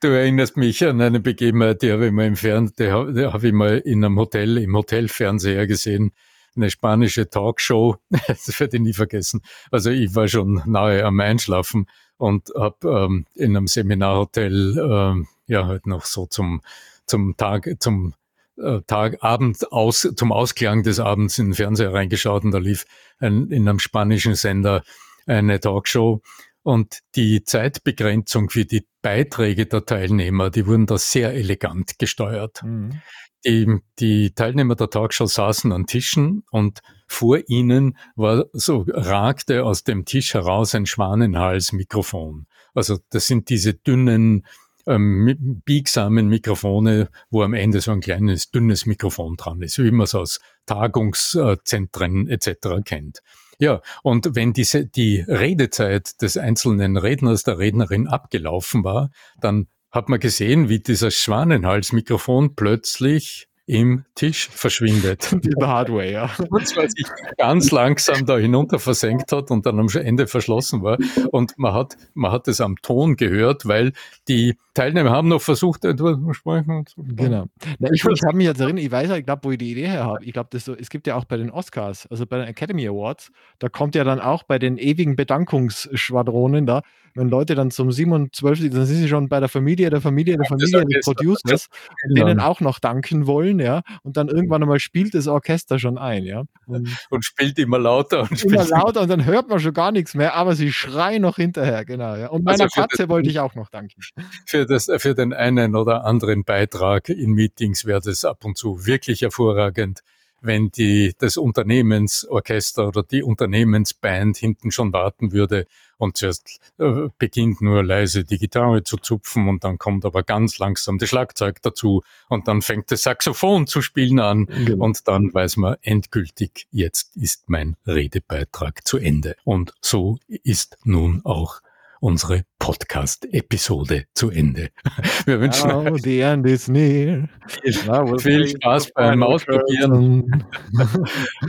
du 0.00 0.06
erinnerst 0.06 0.56
mich 0.56 0.84
an 0.84 1.00
eine 1.00 1.18
Begebenheit, 1.18 1.82
die 1.82 1.90
habe 1.90 2.06
ich 2.06 2.12
mal 2.12 2.26
im 2.26 2.36
Fernsehen, 2.36 3.16
die 3.16 3.26
habe 3.26 3.48
ich 3.48 3.52
mal 3.52 3.78
in 3.78 4.04
einem 4.04 4.16
Hotel, 4.16 4.58
im 4.58 4.76
Hotelfernseher 4.76 5.66
gesehen 5.66 6.12
eine 6.56 6.70
spanische 6.70 7.28
Talkshow, 7.28 7.96
das 8.26 8.58
werde 8.60 8.76
ich 8.76 8.82
nie 8.82 8.92
vergessen. 8.92 9.42
Also 9.70 9.90
ich 9.90 10.14
war 10.14 10.28
schon 10.28 10.62
nahe 10.66 11.04
am 11.04 11.20
Einschlafen 11.20 11.86
und 12.16 12.50
habe 12.56 13.06
ähm, 13.06 13.26
in 13.34 13.56
einem 13.56 13.66
Seminarhotel 13.66 14.78
ähm, 14.78 15.28
ja 15.46 15.66
halt 15.66 15.86
noch 15.86 16.04
so 16.04 16.26
zum 16.26 16.62
zum 17.06 17.36
Tag 17.36 17.68
zum 17.78 18.14
äh, 18.58 18.80
Tag 18.86 19.22
Abend 19.22 19.70
aus 19.72 20.08
zum 20.16 20.32
Ausklang 20.32 20.82
des 20.82 20.98
Abends 20.98 21.38
in 21.38 21.46
den 21.46 21.54
Fernseher 21.54 21.92
reingeschaut 21.92 22.44
und 22.44 22.52
da 22.52 22.58
lief 22.58 22.86
ein, 23.18 23.50
in 23.50 23.68
einem 23.68 23.78
spanischen 23.78 24.34
Sender 24.34 24.82
eine 25.26 25.60
Talkshow 25.60 26.22
und 26.62 27.00
die 27.14 27.44
Zeitbegrenzung 27.44 28.50
für 28.50 28.64
die 28.64 28.86
Beiträge 29.00 29.66
der 29.66 29.86
Teilnehmer, 29.86 30.50
die 30.50 30.66
wurden 30.66 30.86
da 30.86 30.98
sehr 30.98 31.32
elegant 31.32 31.98
gesteuert. 31.98 32.64
Mhm. 32.64 33.02
Die, 33.46 33.78
die 34.00 34.34
Teilnehmer 34.34 34.74
der 34.74 34.90
Talkshow 34.90 35.26
saßen 35.26 35.70
an 35.70 35.86
Tischen 35.86 36.42
und 36.50 36.80
vor 37.06 37.38
ihnen 37.46 37.96
war 38.16 38.46
so 38.52 38.84
ragte 38.88 39.64
aus 39.64 39.84
dem 39.84 40.04
Tisch 40.04 40.34
heraus 40.34 40.74
ein 40.74 40.86
Schwanenhals-Mikrofon. 40.86 42.46
Also 42.74 42.98
das 43.10 43.28
sind 43.28 43.48
diese 43.48 43.74
dünnen, 43.74 44.44
ähm, 44.86 45.62
biegsamen 45.64 46.28
Mikrofone, 46.28 47.08
wo 47.30 47.42
am 47.42 47.54
Ende 47.54 47.80
so 47.80 47.92
ein 47.92 48.00
kleines, 48.00 48.50
dünnes 48.50 48.84
Mikrofon 48.84 49.36
dran 49.36 49.62
ist, 49.62 49.78
wie 49.78 49.92
man 49.92 50.04
es 50.04 50.14
aus 50.14 50.40
Tagungszentren 50.66 52.28
etc. 52.28 52.82
kennt. 52.84 53.20
Ja, 53.58 53.80
und 54.02 54.34
wenn 54.34 54.52
diese, 54.52 54.86
die 54.86 55.24
Redezeit 55.26 56.20
des 56.20 56.36
einzelnen 56.36 56.96
Redners, 56.96 57.44
der 57.44 57.58
Rednerin 57.58 58.06
abgelaufen 58.06 58.84
war, 58.84 59.10
dann 59.40 59.68
hat 59.96 60.08
man 60.08 60.20
gesehen, 60.20 60.68
wie 60.68 60.78
dieses 60.78 61.16
Schwanenhalsmikrofon 61.16 62.54
plötzlich 62.54 63.48
im 63.66 64.04
Tisch 64.14 64.48
verschwindet. 64.48 65.28
Die 65.44 65.52
Hardware, 65.60 66.10
ja. 66.10 66.30
Und 66.50 66.66
zwar 66.68 66.88
sich 66.88 67.06
ganz 67.36 67.72
langsam 67.72 68.24
da 68.24 68.38
hinunter 68.38 68.78
versenkt 68.78 69.32
hat 69.32 69.50
und 69.50 69.66
dann 69.66 69.80
am 69.80 69.88
Ende 69.88 70.28
verschlossen 70.28 70.82
war. 70.82 70.98
Und 71.32 71.58
man 71.58 71.74
hat, 71.74 71.96
man 72.14 72.30
hat 72.30 72.46
es 72.46 72.60
am 72.60 72.76
Ton 72.80 73.16
gehört, 73.16 73.66
weil 73.66 73.92
die 74.28 74.56
Teilnehmer 74.74 75.10
haben 75.10 75.28
noch 75.28 75.42
versucht, 75.42 75.84
etwas 75.84 76.16
zu 76.16 76.32
sprechen. 76.32 76.84
Genau. 76.96 77.46
Na, 77.78 77.90
ich, 77.92 78.04
ich 78.04 78.22
habe 78.22 78.36
mich 78.36 78.46
jetzt 78.46 78.60
erinnert, 78.60 78.84
ich 78.84 78.90
weiß 78.90 79.08
ja, 79.08 79.16
ich 79.16 79.24
glaube, 79.24 79.44
wo 79.44 79.50
ich 79.50 79.58
die 79.58 79.72
Idee 79.72 79.88
her 79.88 80.04
habe. 80.04 80.24
Ich 80.24 80.32
glaube, 80.32 80.56
so, 80.58 80.74
es 80.74 80.88
gibt 80.88 81.08
ja 81.08 81.16
auch 81.16 81.24
bei 81.24 81.36
den 81.36 81.50
Oscars, 81.50 82.06
also 82.06 82.24
bei 82.24 82.38
den 82.38 82.46
Academy 82.46 82.86
Awards, 82.86 83.32
da 83.58 83.68
kommt 83.68 83.96
ja 83.96 84.04
dann 84.04 84.20
auch 84.20 84.44
bei 84.44 84.60
den 84.60 84.78
ewigen 84.78 85.16
Bedankungsschwadronen 85.16 86.66
da, 86.66 86.82
wenn 87.16 87.30
Leute 87.30 87.54
dann 87.54 87.70
zum 87.70 87.90
7 87.90 88.12
und 88.12 88.36
12, 88.36 88.70
dann 88.70 88.84
sind 88.84 88.98
sie 88.98 89.08
schon 89.08 89.28
bei 89.28 89.40
der 89.40 89.48
Familie, 89.48 89.88
der 89.88 90.02
Familie, 90.02 90.36
der 90.36 90.46
Familie 90.46 90.84
des 90.84 91.06
Producers, 91.06 91.68
denen 92.14 92.40
auch 92.40 92.60
noch 92.60 92.78
danken 92.78 93.26
wollen, 93.26 93.55
ja, 93.58 93.82
und 94.02 94.16
dann 94.16 94.28
irgendwann 94.28 94.62
einmal 94.62 94.80
spielt 94.80 95.14
das 95.14 95.26
Orchester 95.26 95.78
schon 95.78 95.98
ein, 95.98 96.24
ja. 96.24 96.44
Und, 96.66 96.88
und 97.10 97.24
spielt 97.24 97.58
immer 97.58 97.78
lauter 97.78 98.22
und 98.22 98.44
immer 98.44 98.64
lauter 98.64 99.02
und 99.02 99.08
dann 99.08 99.24
hört 99.24 99.48
man 99.48 99.60
schon 99.60 99.74
gar 99.74 99.92
nichts 99.92 100.14
mehr, 100.14 100.34
aber 100.34 100.54
sie 100.54 100.72
schreien 100.72 101.22
noch 101.22 101.36
hinterher, 101.36 101.84
genau, 101.84 102.16
ja. 102.16 102.28
Und 102.28 102.44
meiner 102.44 102.64
also 102.64 102.80
Katze 102.80 103.08
wollte 103.08 103.28
ich 103.28 103.40
auch 103.40 103.54
noch 103.54 103.70
danken. 103.70 104.00
Für, 104.46 104.66
das, 104.66 104.90
für 104.98 105.14
den 105.14 105.32
einen 105.32 105.76
oder 105.76 106.04
anderen 106.04 106.44
Beitrag 106.44 107.08
in 107.08 107.32
Meetings 107.32 107.84
wäre 107.84 108.00
das 108.00 108.24
ab 108.24 108.44
und 108.44 108.56
zu 108.56 108.86
wirklich 108.86 109.22
hervorragend 109.22 110.00
wenn 110.40 110.70
die, 110.70 111.14
das 111.18 111.36
Unternehmensorchester 111.36 112.88
oder 112.88 113.02
die 113.02 113.22
Unternehmensband 113.22 114.36
hinten 114.36 114.70
schon 114.70 114.92
warten 114.92 115.32
würde 115.32 115.66
und 115.98 116.16
zuerst 116.16 116.60
äh, 116.78 117.08
beginnt 117.18 117.60
nur 117.60 117.82
leise 117.82 118.24
die 118.24 118.38
Gitarre 118.38 118.82
zu 118.82 118.96
zupfen 118.98 119.48
und 119.48 119.64
dann 119.64 119.78
kommt 119.78 120.04
aber 120.04 120.22
ganz 120.22 120.58
langsam 120.58 120.98
das 120.98 121.08
Schlagzeug 121.08 121.62
dazu 121.62 122.02
und 122.28 122.48
dann 122.48 122.62
fängt 122.62 122.90
das 122.90 123.02
Saxophon 123.02 123.66
zu 123.66 123.82
spielen 123.82 124.20
an 124.20 124.46
genau. 124.46 124.84
und 124.84 125.08
dann 125.08 125.32
weiß 125.32 125.56
man 125.56 125.76
endgültig, 125.82 126.66
jetzt 126.70 127.16
ist 127.16 127.48
mein 127.48 127.76
Redebeitrag 127.86 128.86
zu 128.86 128.98
Ende. 128.98 129.36
Und 129.44 129.72
so 129.80 130.18
ist 130.28 130.76
nun 130.84 131.22
auch 131.24 131.60
unsere 132.06 132.44
Podcast-Episode 132.60 134.04
zu 134.14 134.30
Ende. 134.30 134.68
Wir 135.26 135.40
wünschen 135.40 135.72
oh, 135.72 135.90
euch 135.90 136.02
the 136.02 136.20
end 136.20 136.46
is 136.46 136.68
near. 136.68 137.28
Viel, 137.48 138.18
viel 138.20 138.48
Spaß 138.48 138.92
beim 138.94 139.24
Ausprobieren 139.24 140.46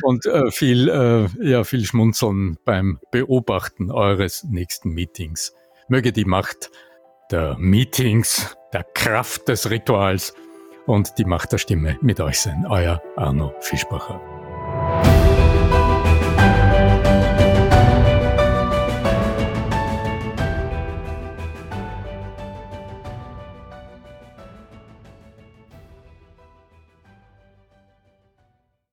und 0.02 0.26
äh, 0.26 0.50
viel, 0.50 0.90
äh, 0.90 1.28
ja, 1.48 1.64
viel 1.64 1.86
Schmunzeln 1.86 2.58
beim 2.66 3.00
Beobachten 3.12 3.92
eures 3.92 4.46
nächsten 4.46 4.90
Meetings. 4.90 5.54
Möge 5.90 6.12
die 6.12 6.26
Macht 6.26 6.72
der 7.30 7.56
Meetings, 7.60 8.58
der 8.74 8.84
Kraft 8.96 9.48
des 9.50 9.70
Rituals 9.70 10.34
und 10.88 11.20
die 11.20 11.26
Macht 11.26 11.52
der 11.52 11.60
Stimme 11.60 12.00
mit 12.02 12.20
euch 12.20 12.40
sein. 12.40 12.66
Euer 12.68 13.00
Arno 13.16 13.54
Fischbacher. 13.60 14.37